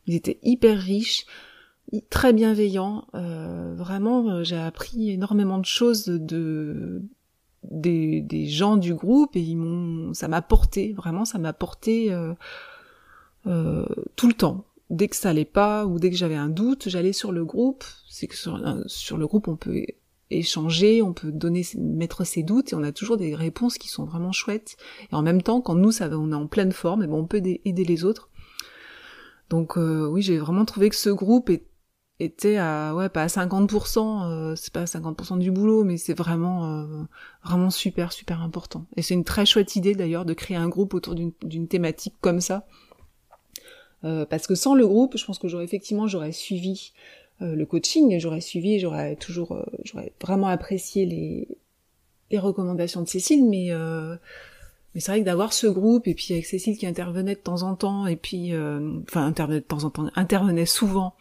[0.06, 1.26] ils étaient hyper riches,
[2.10, 3.06] très bienveillants.
[3.14, 7.02] Euh, vraiment, euh, j'ai appris énormément de choses de
[7.62, 13.84] des, gens du groupe et ils m'ont, ça m'a porté, vraiment, ça m'a porté euh,
[14.14, 17.12] tout le temps dès que ça allait pas ou dès que j'avais un doute, j'allais
[17.12, 17.84] sur le groupe.
[18.08, 19.84] C'est que sur, le groupe, on peut
[20.30, 24.04] échanger, on peut donner, mettre ses doutes et on a toujours des réponses qui sont
[24.04, 24.76] vraiment chouettes.
[25.12, 27.42] Et en même temps, quand nous, on est en pleine forme, et ben on peut
[27.44, 28.28] aider les autres.
[29.48, 31.50] Donc euh, oui, j'ai vraiment trouvé que ce groupe
[32.18, 36.64] était à ouais pas à 50%, euh, c'est pas 50% du boulot, mais c'est vraiment
[36.64, 37.02] euh,
[37.44, 38.86] vraiment super super important.
[38.96, 42.40] Et c'est une très chouette idée d'ailleurs de créer un groupe autour d'une thématique comme
[42.40, 42.66] ça
[44.30, 46.92] parce que sans le groupe, je pense que j'aurais effectivement j'aurais suivi
[47.40, 51.48] le coaching, j'aurais suivi, j'aurais toujours, euh, j'aurais vraiment apprécié les,
[52.30, 53.70] les recommandations de Cécile, mais
[54.94, 57.62] mais c'est vrai que d'avoir ce groupe et puis avec Cécile qui intervenait de temps
[57.62, 58.52] en temps et puis
[59.02, 61.14] enfin intervenait de temps en temps, intervenait souvent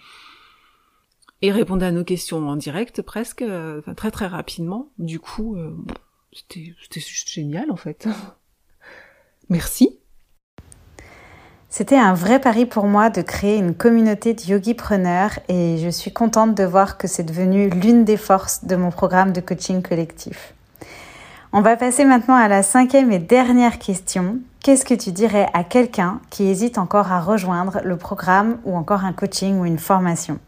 [1.41, 4.91] et répondait à nos questions en direct presque, enfin très très rapidement.
[4.97, 5.57] Du coup,
[6.31, 8.07] c'était c'était juste génial en fait.
[9.49, 9.99] Merci.
[11.77, 16.13] C'était un vrai pari pour moi de créer une communauté de yogipreneurs et je suis
[16.13, 20.53] contente de voir que c'est devenu l'une des forces de mon programme de coaching collectif.
[21.51, 24.37] On va passer maintenant à la cinquième et dernière question.
[24.63, 29.03] Qu'est-ce que tu dirais à quelqu'un qui hésite encore à rejoindre le programme ou encore
[29.03, 30.39] un coaching ou une formation?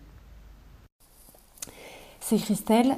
[2.22, 2.96] C'est Christelle.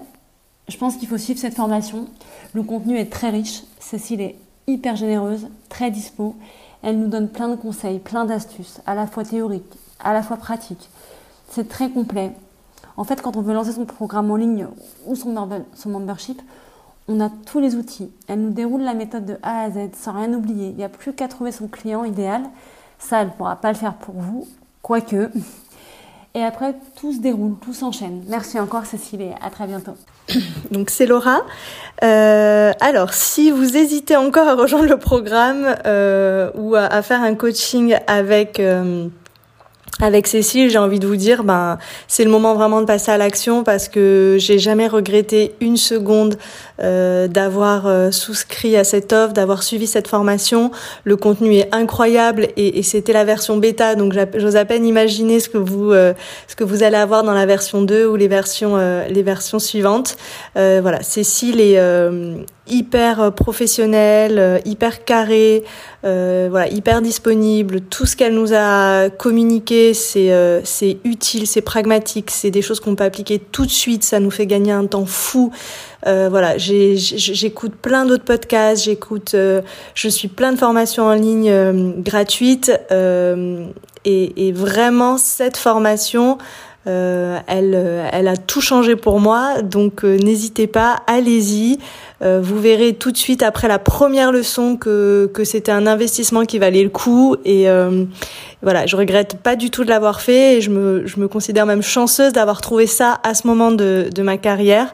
[0.67, 2.05] Je pense qu'il faut suivre cette formation.
[2.53, 3.63] Le contenu est très riche.
[3.79, 4.35] Cécile est
[4.67, 6.35] hyper généreuse, très dispo
[6.83, 10.37] elle nous donne plein de conseils, plein d'astuces, à la fois théoriques, à la fois
[10.37, 10.89] pratiques.
[11.49, 12.33] C'est très complet.
[12.97, 14.67] En fait, quand on veut lancer son programme en ligne
[15.05, 15.31] ou son,
[15.85, 16.41] membership,
[17.07, 18.11] on a tous les outils.
[18.27, 20.69] Elle nous déroule la méthode de A à Z sans rien oublier.
[20.69, 22.43] Il n'y a plus qu'à trouver son client idéal.
[22.99, 24.47] Ça, elle ne pourra pas le faire pour vous,
[24.81, 25.31] quoique.
[26.35, 28.23] Et après, tout se déroule, tout s'enchaîne.
[28.27, 29.95] Merci encore Cécile et à très bientôt.
[30.71, 31.41] Donc c'est Laura.
[32.03, 37.35] Euh, alors, si vous hésitez encore à rejoindre le programme euh, ou à, faire un
[37.35, 39.07] coaching avec euh,
[40.01, 41.77] avec Cécile, j'ai envie de vous dire, ben
[42.07, 46.37] c'est le moment vraiment de passer à l'action parce que j'ai jamais regretté une seconde
[46.81, 50.71] euh, d'avoir euh, souscrit à cette offre, d'avoir suivi cette formation.
[51.03, 55.41] Le contenu est incroyable et, et c'était la version bêta, donc j'ose à peine imaginer
[55.41, 56.13] ce que vous euh,
[56.47, 58.77] ce que vous allez avoir dans la version 2 ou les versions
[59.09, 60.15] les versions suivantes.
[60.55, 61.79] voilà, Cécile est
[62.67, 65.63] hyper professionnelle, hyper carrée,
[66.03, 67.81] voilà, hyper disponible.
[67.81, 70.31] Tout ce qu'elle nous a communiqué, c'est
[70.63, 74.03] c'est utile, c'est pragmatique, c'est des choses qu'on peut appliquer tout de suite.
[74.03, 75.51] Ça nous fait gagner un temps fou.
[76.07, 79.61] Euh, voilà, j'écoute plein d'autres podcasts, j'écoute, euh,
[79.95, 82.71] je suis plein de formations en ligne euh, gratuites
[84.05, 86.37] et, et, vraiment cette formation.
[86.85, 91.77] elle, elle a tout changé pour moi, donc n'hésitez pas, allez-y.
[92.21, 96.57] vous verrez tout de suite après la première leçon que, que c'était un investissement qui
[96.57, 97.67] valait le coup et
[98.63, 101.65] voilà, je regrette pas du tout de l'avoir fait et je me, je me considère
[101.65, 104.93] même chanceuse d'avoir trouvé ça à ce moment de, de ma carrière.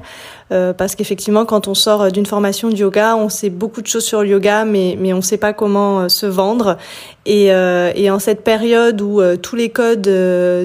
[0.51, 4.05] Euh, parce qu'effectivement, quand on sort d'une formation de yoga, on sait beaucoup de choses
[4.05, 6.77] sur le yoga, mais, mais on ne sait pas comment euh, se vendre.
[7.25, 10.07] Et, euh, et en cette période où tous les codes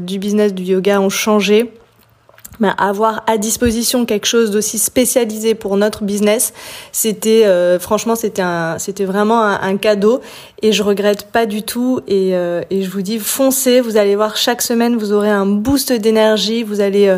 [0.04, 1.72] du business du yoga ont changé,
[2.58, 6.52] mais avoir à disposition quelque chose d'aussi spécialisé pour notre business,
[6.92, 10.20] c'était euh, franchement c'était un c'était vraiment un, cadeau
[10.62, 14.16] et je regrette pas du tout et, euh, et je vous dis foncez, vous allez
[14.16, 17.08] voir chaque semaine vous aurez un boost d'énergie, vous allez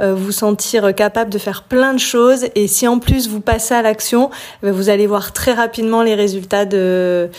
[0.00, 3.74] euh, vous sentir capable de faire plein de choses et si en plus vous passez
[3.74, 4.30] à l'action,
[4.62, 7.30] ben, vous allez voir très rapidement les résultats de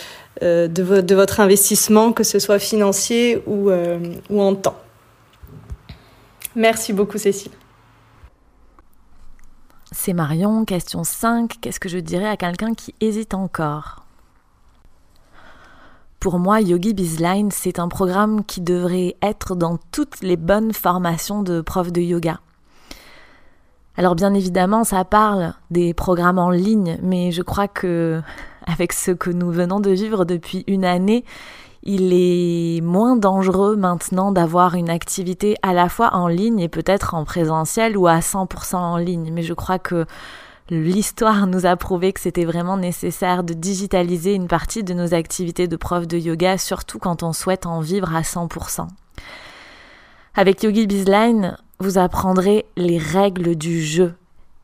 [0.42, 3.70] de, de votre investissement, que ce soit financier ou,
[4.28, 4.76] ou en temps.
[6.56, 7.52] Merci beaucoup Cécile.
[9.92, 11.56] C'est Marion, question 5.
[11.60, 14.06] Qu'est-ce que je dirais à quelqu'un qui hésite encore?
[16.18, 21.42] Pour moi, Yogi Bizline, c'est un programme qui devrait être dans toutes les bonnes formations
[21.42, 22.40] de profs de yoga.
[23.98, 28.22] Alors bien évidemment, ça parle des programmes en ligne, mais je crois que
[28.66, 31.24] avec ce que nous venons de vivre depuis une année,
[31.88, 37.14] il est moins dangereux maintenant d'avoir une activité à la fois en ligne et peut-être
[37.14, 39.30] en présentiel ou à 100% en ligne.
[39.32, 40.04] Mais je crois que
[40.68, 45.68] l'histoire nous a prouvé que c'était vraiment nécessaire de digitaliser une partie de nos activités
[45.68, 48.88] de prof de yoga, surtout quand on souhaite en vivre à 100%.
[50.34, 54.14] Avec Yogi Bizline, vous apprendrez les règles du jeu.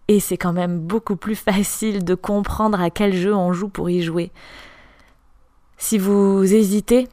[0.09, 3.89] Et c'est quand même beaucoup plus facile de comprendre à quel jeu on joue pour
[3.89, 4.33] y jouer.
[5.85, 7.09] Si vous hésitez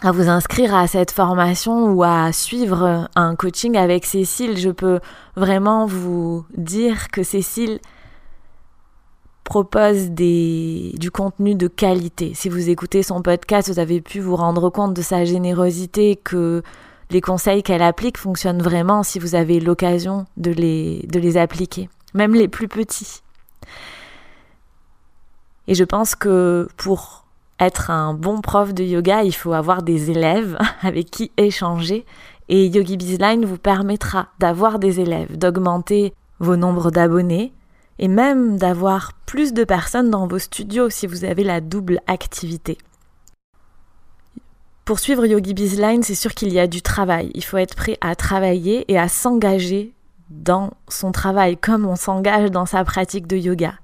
[0.00, 5.00] à vous inscrire à cette formation ou à suivre un coaching avec Cécile, je peux
[5.36, 7.78] vraiment vous dire que Cécile
[9.44, 12.32] propose du contenu de qualité.
[12.32, 16.62] Si vous écoutez son podcast, vous avez pu vous rendre compte de sa générosité, que
[17.10, 21.90] les conseils qu'elle applique fonctionnent vraiment si vous avez l'occasion de les, de les appliquer,
[22.14, 23.20] même les plus petits.
[25.68, 27.26] Et je pense que pour
[27.60, 32.04] être un bon prof de yoga, il faut avoir des élèves avec qui échanger.
[32.48, 37.52] Et Yogi Bizline vous permettra d'avoir des élèves, d'augmenter vos nombres d'abonnés,
[38.00, 42.78] et même d'avoir plus de personnes dans vos studios si vous avez la double activité.
[44.84, 47.30] Pour suivre Yogi Bizline, c'est sûr qu'il y a du travail.
[47.34, 49.94] Il faut être prêt à travailler et à s'engager
[50.30, 53.74] dans son travail comme on s'engage dans sa pratique de yoga.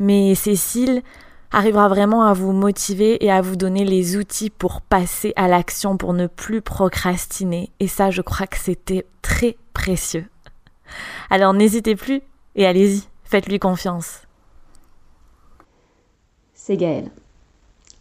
[0.00, 1.02] Mais Cécile
[1.54, 5.96] arrivera vraiment à vous motiver et à vous donner les outils pour passer à l'action,
[5.96, 7.70] pour ne plus procrastiner.
[7.78, 10.26] Et ça, je crois que c'était très précieux.
[11.30, 12.22] Alors n'hésitez plus
[12.56, 13.04] et allez-y.
[13.22, 14.22] Faites-lui confiance.
[16.54, 17.10] C'est Gaël.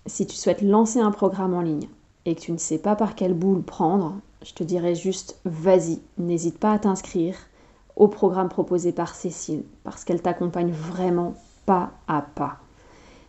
[0.06, 1.88] Si tu souhaites lancer un programme en ligne
[2.26, 6.02] et que tu ne sais pas par quelle boule prendre, je te dirais juste vas-y,
[6.18, 7.36] n'hésite pas à t'inscrire
[7.96, 11.36] au programme proposé par Cécile parce qu'elle t'accompagne vraiment
[11.66, 12.58] pas à pas.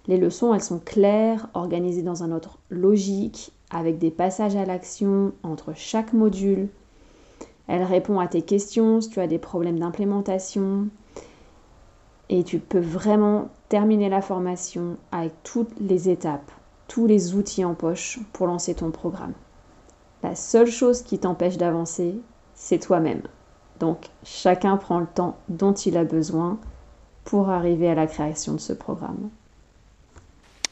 [0.07, 5.33] Les leçons, elles sont claires, organisées dans un ordre logique, avec des passages à l'action
[5.43, 6.69] entre chaque module.
[7.67, 10.89] Elle répond à tes questions si tu as des problèmes d'implémentation
[12.29, 16.51] et tu peux vraiment terminer la formation avec toutes les étapes,
[16.89, 19.33] tous les outils en poche pour lancer ton programme.
[20.23, 22.15] La seule chose qui t'empêche d'avancer,
[22.55, 23.23] c'est toi-même.
[23.81, 26.59] Donc chacun prend le temps dont il a besoin
[27.25, 29.31] pour arriver à la création de ce programme.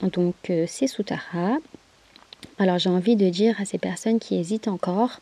[0.03, 1.59] Donc euh, c'est Soutara.
[2.59, 5.21] Alors j'ai envie de dire à ces personnes qui hésitent encore,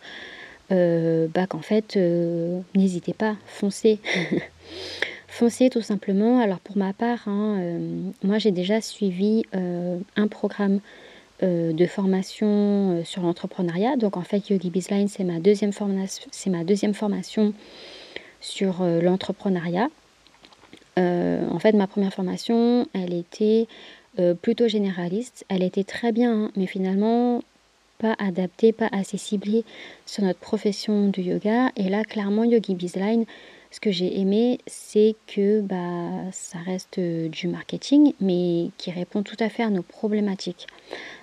[0.72, 3.98] euh, bah, qu'en fait, euh, n'hésitez pas, foncez.
[5.32, 6.40] Foncez tout simplement.
[6.40, 7.78] Alors pour ma part, hein,
[8.24, 10.80] moi j'ai déjà suivi un programme
[11.40, 13.96] de formation sur l'entrepreneuriat.
[13.96, 15.70] Donc en fait Yogi Bizline c'est ma deuxième
[16.32, 17.54] c'est ma deuxième formation
[18.40, 19.88] sur l'entrepreneuriat.
[20.96, 23.68] en fait ma première formation elle était
[24.42, 25.44] plutôt généraliste.
[25.48, 27.42] Elle était très bien, hein, mais finalement
[27.98, 29.64] pas adaptée, pas assez ciblée
[30.06, 31.70] sur notre profession de yoga.
[31.76, 33.24] Et là clairement Yogi Bizline
[33.70, 39.22] ce que j'ai aimé, c'est que bah, ça reste euh, du marketing, mais qui répond
[39.22, 40.66] tout à fait à nos problématiques.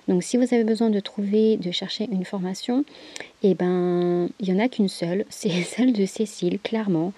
[0.08, 2.84] Donc si vous avez besoin de trouver, de chercher une formation,
[3.42, 7.12] eh ben, il n'y en a qu'une seule, c'est celle de Cécile, clairement.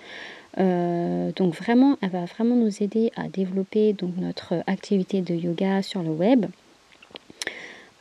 [0.58, 5.82] Euh, donc vraiment, elle va vraiment nous aider à développer donc, notre activité de yoga
[5.82, 6.46] sur le web.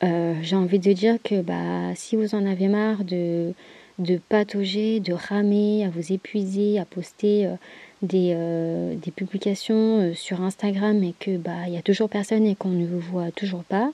[0.03, 3.53] Euh, j'ai envie de dire que bah, si vous en avez marre de
[3.99, 7.55] de patauger, de ramer, à vous épuiser, à poster euh,
[8.01, 12.69] des, des, publications sur Instagram et que bah il y a toujours personne et qu'on
[12.69, 13.91] ne vous voit toujours pas,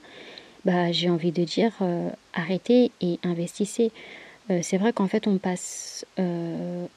[0.63, 1.73] bah j'ai envie de dire
[2.35, 3.91] arrêtez et investissez.
[4.61, 6.05] C'est vrai qu'en fait on passe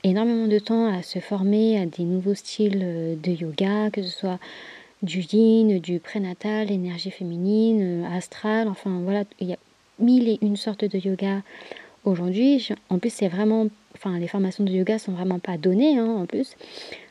[0.05, 4.39] énormément de temps à se former à des nouveaux styles de yoga, que ce soit
[5.03, 9.59] du yin, du prénatal, énergie féminine, astral, enfin voilà, il y a
[9.99, 11.43] mille et une sortes de yoga
[12.05, 12.69] aujourd'hui.
[12.89, 16.27] En plus, c'est vraiment, enfin, les formations de yoga sont vraiment pas données, hein, en
[16.27, 16.57] plus.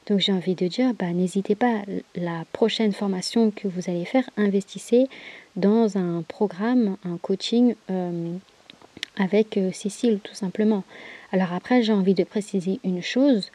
[0.08, 1.82] Donc, j'ai envie de dire, bah, n'hésitez pas,
[2.16, 5.08] la prochaine formation que vous allez faire, investissez
[5.56, 8.38] dans un programme, un coaching euh,
[9.18, 10.84] avec euh, Cécile, tout simplement.
[11.32, 13.52] Alors après, j'ai envie de préciser une chose,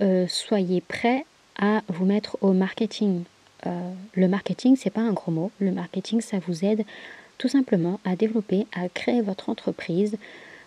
[0.00, 1.24] euh, soyez prêts
[1.58, 3.24] à vous mettre au marketing.
[4.14, 5.50] le marketing, c'est pas un gros mot.
[5.60, 6.84] Le marketing, ça vous aide
[7.38, 10.16] tout simplement à développer, à créer votre entreprise,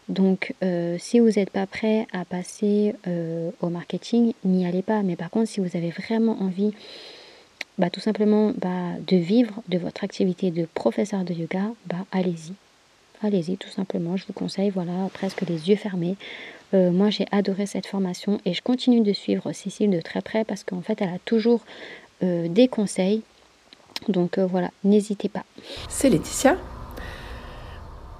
[0.07, 5.01] donc, euh, si vous n'êtes pas prêt à passer euh, au marketing, n'y allez pas.
[5.01, 6.73] Mais par contre, si vous avez vraiment envie,
[7.77, 12.53] bah, tout simplement, bah, de vivre de votre activité de professeur de yoga, bah, allez-y.
[13.25, 14.17] Allez-y, tout simplement.
[14.17, 16.15] Je vous conseille, voilà, presque les yeux fermés.
[16.73, 20.43] Euh, moi, j'ai adoré cette formation et je continue de suivre Cécile de très près
[20.43, 21.61] parce qu'en fait, elle a toujours
[22.21, 23.21] des conseils.
[24.07, 25.43] Donc voilà, n'hésitez pas.
[25.89, 26.57] C'est Laetitia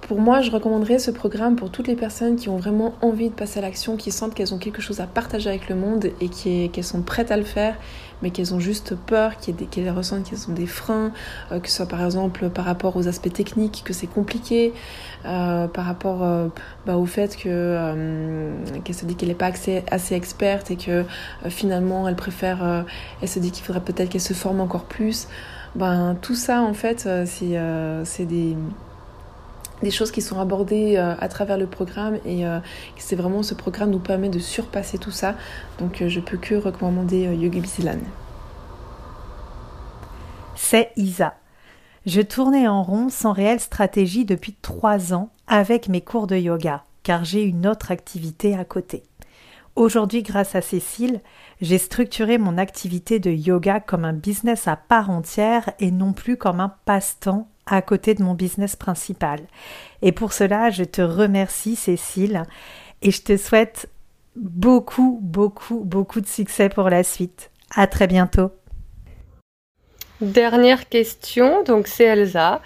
[0.06, 3.34] pour moi, je recommanderais ce programme pour toutes les personnes qui ont vraiment envie de
[3.34, 6.28] passer à l'action, qui sentent qu'elles ont quelque chose à partager avec le monde et
[6.28, 7.74] qu'elles sont prêtes à le faire,
[8.22, 11.10] mais qu'elles ont juste peur, qu'elles ressentent qu'elles ont des freins,
[11.50, 14.72] euh, que ce soit par exemple par rapport aux aspects techniques, que c'est compliqué,
[15.24, 16.48] euh, par rapport euh,
[16.86, 18.52] bah, au fait que
[18.84, 21.04] qu'elle se dit qu'elle n'est pas assez, assez, experte et que
[21.48, 22.84] finalement elle préfère,
[23.22, 25.26] elle se dit qu'il faudrait peut-être qu'elle se forme encore plus.
[25.74, 28.56] Ben, tout ça en fait, c'est des
[29.82, 32.58] des choses qui sont abordées euh, à travers le programme et euh,
[32.96, 35.34] c'est vraiment ce programme nous permet de surpasser tout ça.
[35.78, 37.98] Donc euh, je peux que recommander Yogi Bisilan.
[40.54, 41.34] C'est Isa.
[42.06, 46.84] Je tournais en rond sans réelle stratégie depuis trois ans avec mes cours de yoga,
[47.02, 49.02] car j'ai une autre activité à côté.
[49.74, 51.20] Aujourd'hui, grâce à Cécile,
[51.60, 56.36] j'ai structuré mon activité de yoga comme un business à part entière et non plus
[56.36, 59.40] comme un passe-temps à côté de mon business principal.
[60.02, 62.44] Et pour cela, je te remercie Cécile
[63.02, 63.88] et je te souhaite
[64.36, 67.50] beaucoup, beaucoup, beaucoup de succès pour la suite.
[67.74, 68.50] À très bientôt.
[70.20, 72.62] Dernière question, donc c'est Elsa.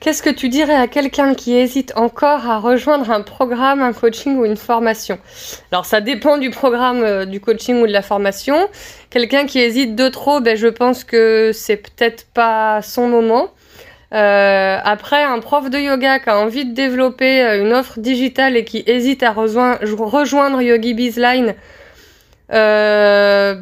[0.00, 4.36] Qu'est-ce que tu dirais à quelqu'un qui hésite encore à rejoindre un programme, un coaching
[4.36, 5.18] ou une formation?
[5.70, 8.56] Alors ça dépend du programme, euh, du coaching ou de la formation.
[9.10, 13.50] Quelqu'un qui hésite de trop, ben, je pense que c'est peut-être pas son moment.
[14.12, 18.56] Euh, après, un prof de yoga qui a envie de développer euh, une offre digitale
[18.56, 21.54] et qui hésite à rejoindre, Yogi Bizline,
[22.52, 23.54] euh,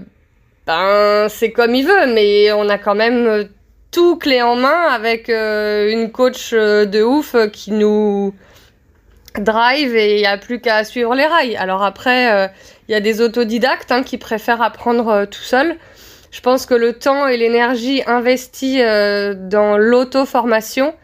[0.67, 3.49] ben c'est comme il veut, mais on a quand même
[3.93, 8.35] tout clé en main avec une coach de ouf qui nous
[9.39, 11.57] drive et il n'y a plus qu'à suivre les rails.
[11.57, 12.51] Alors après,
[12.89, 15.77] il y a des autodidactes hein, qui préfèrent apprendre tout seul.
[16.31, 20.95] Je pense que le temps et l'énergie investis euh, dans l'auto-formation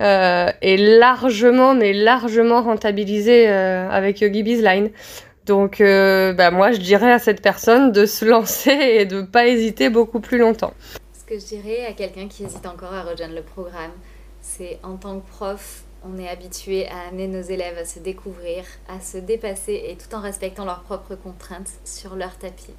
[0.00, 4.90] euh, est largement, mais largement rentabilisé euh, avec Yogi Bizline.
[5.44, 9.46] Donc, bah, moi, je dirais à cette personne de se lancer et de ne pas
[9.46, 10.74] hésiter beaucoup plus longtemps.
[11.12, 13.92] Ce que je dirais à quelqu'un qui hésite encore à rejoindre le programme,
[14.40, 18.64] c'est en tant que prof, on est habitué à amener nos élèves à se découvrir,
[18.88, 22.74] à se dépasser et tout en respectant leurs propres contraintes sur leur tapis.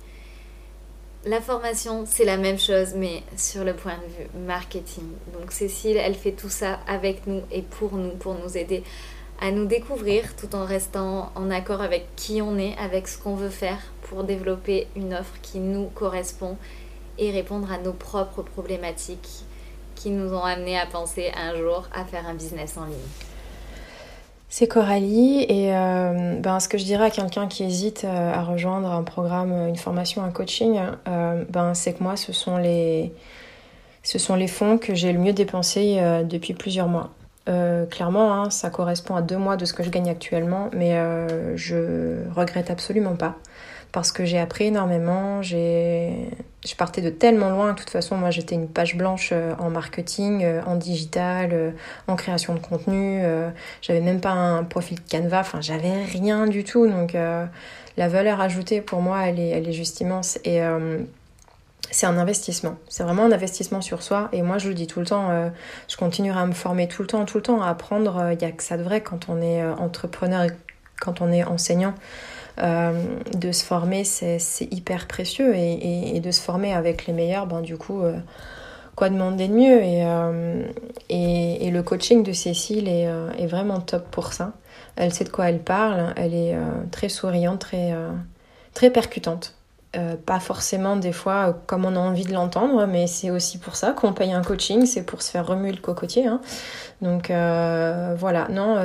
[1.25, 5.03] La formation, c'est la même chose, mais sur le point de vue marketing.
[5.33, 8.83] Donc Cécile, elle fait tout ça avec nous et pour nous, pour nous aider
[9.41, 13.35] à nous découvrir tout en restant en accord avec qui on est, avec ce qu'on
[13.35, 16.57] veut faire pour développer une offre qui nous correspond
[17.17, 19.43] et répondre à nos propres problématiques
[19.95, 22.95] qui nous ont amené à penser un jour à faire un business en ligne.
[24.49, 28.43] C'est Coralie et euh, ben, ce que je dirais à quelqu'un qui hésite euh, à
[28.43, 33.11] rejoindre un programme, une formation, un coaching, euh, ben, c'est que moi ce sont les,
[34.03, 37.09] ce sont les fonds que j'ai le mieux dépensés depuis plusieurs mois.
[37.89, 40.95] clairement, hein, ça correspond à deux mois de ce que je gagne actuellement, mais
[41.55, 43.35] je regrette absolument pas
[43.91, 45.41] parce que j'ai appris énormément.
[45.41, 46.29] J'ai,
[46.65, 47.73] je partais de tellement loin.
[47.73, 51.71] De toute façon, moi, j'étais une page blanche euh, en marketing, euh, en digital, euh,
[52.07, 53.21] en création de contenu.
[53.81, 55.39] J'avais même pas un profil Canva.
[55.39, 56.87] Enfin, j'avais rien du tout.
[56.87, 60.37] Donc, la valeur ajoutée pour moi, elle est, elle est juste immense.
[60.45, 60.59] Et
[61.89, 62.75] c'est un investissement.
[62.89, 64.29] C'est vraiment un investissement sur soi.
[64.33, 65.51] Et moi, je le dis tout le temps,
[65.87, 68.29] je continuerai à me former tout le temps, tout le temps, à apprendre.
[68.31, 70.51] Il n'y a que ça de vrai quand on est entrepreneur et
[70.99, 71.93] quand on est enseignant.
[72.59, 74.39] Euh, de se former, c'est
[74.71, 78.17] hyper précieux et, de se former avec les meilleurs, ben, du coup, euh,
[78.95, 79.79] quoi demander de mieux?
[79.83, 80.63] Euh,
[81.09, 84.53] et, et, le coaching de Cécile est, est, vraiment top pour ça.
[84.95, 86.55] Elle sait de quoi elle parle, elle est
[86.91, 87.93] très souriante, très,
[88.73, 89.56] très percutante.
[90.25, 93.93] Pas forcément des fois comme on a envie de l'entendre, mais c'est aussi pour ça
[93.93, 96.27] qu'on paye un coaching, c'est pour se faire remuer le cocotier.
[96.27, 96.39] Hein.
[97.01, 98.77] Donc voilà, non,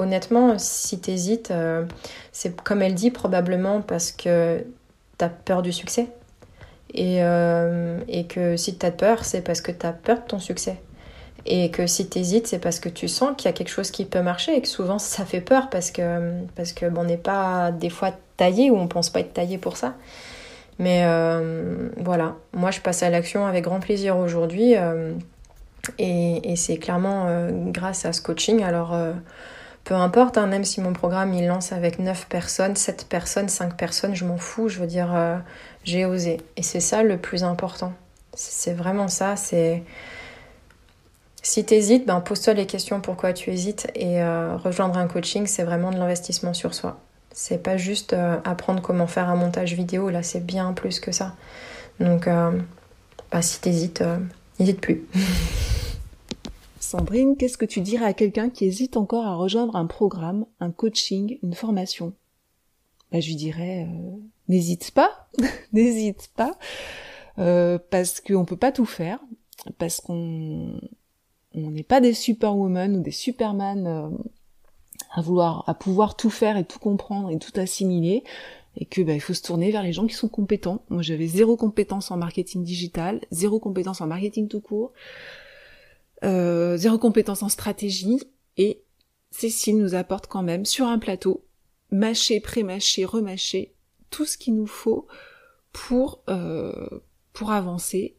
[0.00, 1.84] honnêtement, si t'hésites, euh,
[2.32, 4.64] c'est comme elle dit, probablement parce que
[5.18, 6.08] t'as peur du succès.
[6.92, 10.80] Et, euh, et que si t'as peur, c'est parce que t'as peur de ton succès.
[11.46, 14.04] Et que si t'hésites, c'est parce que tu sens qu'il y a quelque chose qui
[14.04, 17.16] peut marcher et que souvent ça fait peur parce que parce que bon, on n'est
[17.16, 19.94] pas des fois taillé ou on pense pas être taillé pour ça.
[20.78, 24.74] Mais euh, voilà, moi je passe à l'action avec grand plaisir aujourd'hui
[25.98, 27.26] et, et c'est clairement
[27.70, 28.62] grâce à ce coaching.
[28.62, 28.94] Alors
[29.84, 33.76] peu importe, hein, même si mon programme il lance avec 9 personnes, 7 personnes, 5
[33.76, 35.36] personnes, je m'en fous, je veux dire, euh,
[35.84, 36.38] j'ai osé.
[36.56, 37.92] Et c'est ça le plus important.
[38.34, 39.82] C'est vraiment ça, c'est...
[41.42, 45.46] Si tu hésites, ben, pose-toi les questions pourquoi tu hésites et euh, rejoindre un coaching,
[45.46, 47.00] c'est vraiment de l'investissement sur soi.
[47.32, 51.12] C'est pas juste euh, apprendre comment faire un montage vidéo, là c'est bien plus que
[51.12, 51.36] ça.
[52.00, 52.26] Donc,
[53.30, 54.02] bah, si tu hésites,
[54.58, 55.04] n'hésite plus.
[56.90, 60.72] Sandrine, qu'est-ce que tu dirais à quelqu'un qui hésite encore à rejoindre un programme, un
[60.72, 62.14] coaching, une formation?
[63.12, 64.16] Bah, Je lui dirais, euh,
[64.48, 65.28] n'hésite pas,
[65.72, 66.58] n'hésite pas,
[67.38, 69.20] euh, parce qu'on peut pas tout faire,
[69.78, 70.80] parce qu'on
[71.54, 74.08] on n'est pas des superwoman ou des superman euh,
[75.12, 78.24] à vouloir, à pouvoir tout faire et tout comprendre et tout assimiler
[78.76, 80.84] et que bah, il faut se tourner vers les gens qui sont compétents.
[80.90, 84.92] Moi, j'avais zéro compétence en marketing digital, zéro compétence en marketing tout court,
[86.24, 88.20] euh, zéro compétence en stratégie,
[88.56, 88.82] et
[89.30, 91.44] Cécile nous apporte quand même sur un plateau,
[91.90, 93.74] mâché, pré-mâché, remâché,
[94.10, 95.06] tout ce qu'il nous faut
[95.72, 97.00] pour euh,
[97.32, 98.16] pour avancer.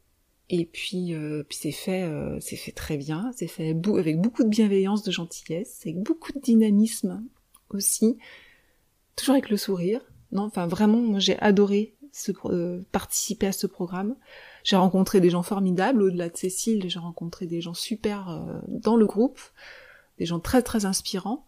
[0.54, 4.44] Et puis, euh, puis c'est fait, euh, c'est fait très bien, c'est fait avec beaucoup
[4.44, 7.24] de bienveillance, de gentillesse, avec beaucoup de dynamisme
[7.70, 8.18] aussi,
[9.16, 10.02] toujours avec le sourire.
[10.34, 14.16] Non, enfin vraiment, j'ai adoré ce, euh, participer à ce programme.
[14.64, 18.98] J'ai rencontré des gens formidables, au-delà de Cécile, j'ai rencontré des gens super euh, dans
[18.98, 19.40] le groupe,
[20.20, 21.46] des gens très très inspirants.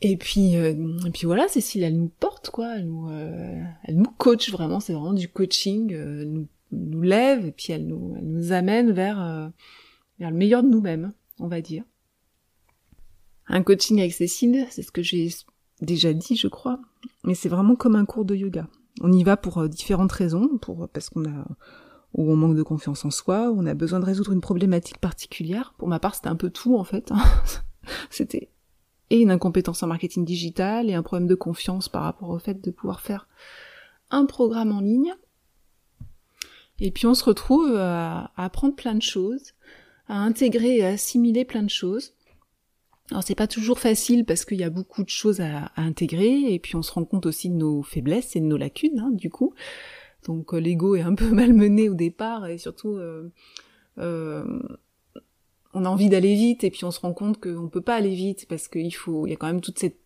[0.00, 0.74] Et puis, euh,
[1.06, 4.92] et puis voilà, Cécile, elle nous porte quoi, elle nous, elle nous coach vraiment, c'est
[4.92, 9.50] vraiment du coaching, elle nous, nous lève et puis elle nous, elle nous amène vers,
[10.18, 11.84] vers le meilleur de nous-mêmes, on va dire.
[13.46, 15.30] Un coaching avec Cécile, c'est ce que j'ai
[15.80, 16.80] déjà dit, je crois,
[17.24, 18.68] mais c'est vraiment comme un cours de yoga.
[19.00, 21.46] On y va pour euh, différentes raisons, pour parce qu'on a
[22.14, 24.98] ou on manque de confiance en soi, ou on a besoin de résoudre une problématique
[24.98, 25.74] particulière.
[25.76, 27.12] Pour ma part, c'était un peu tout en fait.
[27.12, 27.22] Hein.
[28.10, 28.50] c'était
[29.10, 32.62] et une incompétence en marketing digital et un problème de confiance par rapport au fait
[32.62, 33.26] de pouvoir faire
[34.10, 35.14] un programme en ligne.
[36.80, 39.54] Et puis on se retrouve à apprendre plein de choses,
[40.08, 42.14] à intégrer et à assimiler plein de choses.
[43.10, 46.58] Alors c'est pas toujours facile parce qu'il y a beaucoup de choses à, intégrer et
[46.58, 49.30] puis on se rend compte aussi de nos faiblesses et de nos lacunes hein, du
[49.30, 49.54] coup.
[50.26, 53.32] Donc euh, l'ego est un peu malmené au départ et surtout euh,
[53.98, 54.44] euh,
[55.72, 58.14] on a envie d'aller vite et puis on se rend compte qu'on peut pas aller
[58.14, 59.98] vite parce qu'il faut il y a quand même toute cette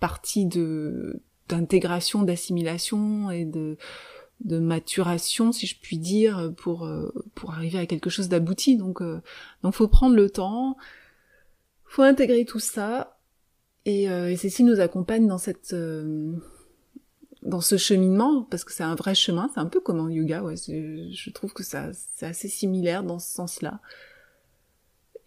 [0.00, 3.76] partie de d'intégration, d'assimilation et de
[4.44, 6.88] de maturation si je puis dire pour
[7.34, 8.76] pour arriver à quelque chose d'abouti.
[8.76, 9.02] Donc
[9.62, 10.76] donc faut prendre le temps
[11.92, 13.18] faut intégrer tout ça.
[13.84, 16.32] Et, euh, et Cécile nous accompagne dans cette euh,
[17.42, 19.50] dans ce cheminement parce que c'est un vrai chemin.
[19.52, 20.56] C'est un peu comme en yoga ouais.
[20.56, 23.80] Je trouve que ça c'est assez similaire dans ce sens-là.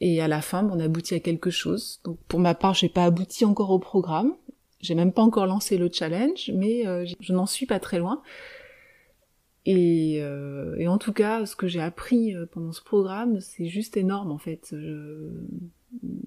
[0.02, 2.00] Et à la fin on aboutit à quelque chose.
[2.04, 4.34] Donc pour ma part j'ai pas abouti encore au programme.
[4.82, 8.24] J'ai même pas encore lancé le challenge mais euh, je n'en suis pas très loin
[9.66, 13.66] et, euh, et, en tout cas, ce que j'ai appris euh, pendant ce programme, c'est
[13.66, 14.76] juste énorme en fait.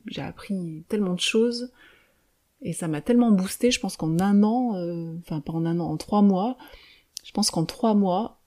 [0.07, 1.71] J'ai appris tellement de choses
[2.63, 3.71] et ça m'a tellement boosté.
[3.71, 6.57] Je pense qu'en un an, euh, enfin pas en un an, en trois mois,
[7.25, 8.41] je pense qu'en trois mois,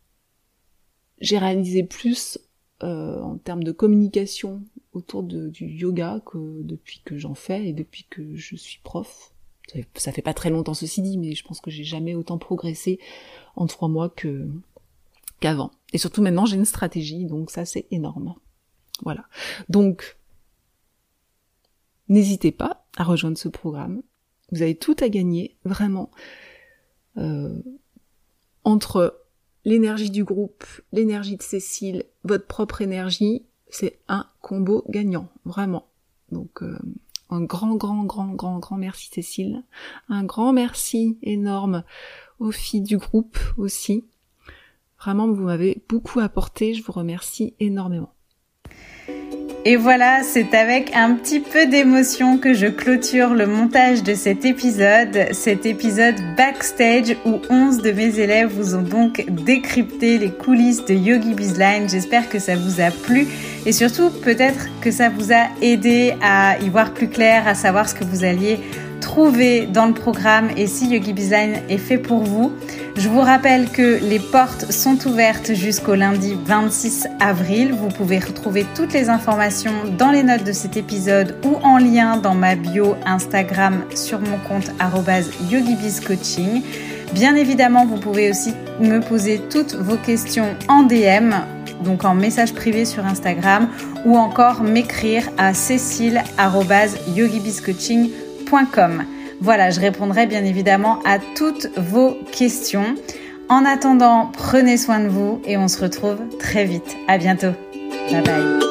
[1.19, 2.39] j'ai réalisé plus
[2.83, 4.63] euh, en termes de communication
[4.93, 9.33] autour du yoga que depuis que j'en fais et depuis que je suis prof.
[9.95, 12.99] Ça fait pas très longtemps ceci dit, mais je pense que j'ai jamais autant progressé
[13.55, 14.49] en trois mois que
[15.41, 15.71] qu'avant.
[15.91, 18.35] Et surtout maintenant j'ai une stratégie, donc ça c'est énorme.
[19.03, 19.25] Voilà.
[19.67, 20.17] Donc
[22.07, 24.01] n'hésitez pas à rejoindre ce programme.
[24.51, 26.11] Vous avez tout à gagner, vraiment.
[27.17, 27.61] Euh,
[28.63, 29.21] entre
[29.65, 35.87] l'énergie du groupe, l'énergie de Cécile, votre propre énergie, c'est un combo gagnant, vraiment.
[36.31, 36.77] Donc euh,
[37.29, 39.63] un grand, grand, grand, grand, grand merci Cécile.
[40.09, 41.83] Un grand merci énorme
[42.39, 44.05] aux filles du groupe aussi.
[45.03, 48.13] Vraiment, vous m'avez beaucoup apporté, je vous remercie énormément.
[49.65, 54.45] Et voilà, c'est avec un petit peu d'émotion que je clôture le montage de cet
[54.45, 60.85] épisode, cet épisode backstage où 11 de mes élèves vous ont donc décrypté les coulisses
[60.85, 61.89] de Yogi Bizline.
[61.89, 63.27] J'espère que ça vous a plu
[63.65, 67.89] et surtout peut-être que ça vous a aidé à y voir plus clair, à savoir
[67.89, 68.59] ce que vous alliez
[69.01, 72.53] trouver dans le programme et si Yogi Design est fait pour vous.
[72.95, 77.73] Je vous rappelle que les portes sont ouvertes jusqu'au lundi 26 avril.
[77.73, 82.15] Vous pouvez retrouver toutes les informations dans les notes de cet épisode ou en lien
[82.17, 84.71] dans ma bio Instagram sur mon compte
[85.49, 86.61] yogibizcoaching.
[87.13, 91.33] Bien évidemment, vous pouvez aussi me poser toutes vos questions en DM,
[91.83, 93.67] donc en message privé sur Instagram,
[94.05, 95.53] ou encore m'écrire à
[99.41, 102.95] voilà, je répondrai bien évidemment à toutes vos questions.
[103.49, 106.95] En attendant, prenez soin de vous et on se retrouve très vite.
[107.07, 107.53] À bientôt.
[108.11, 108.70] Bye bye.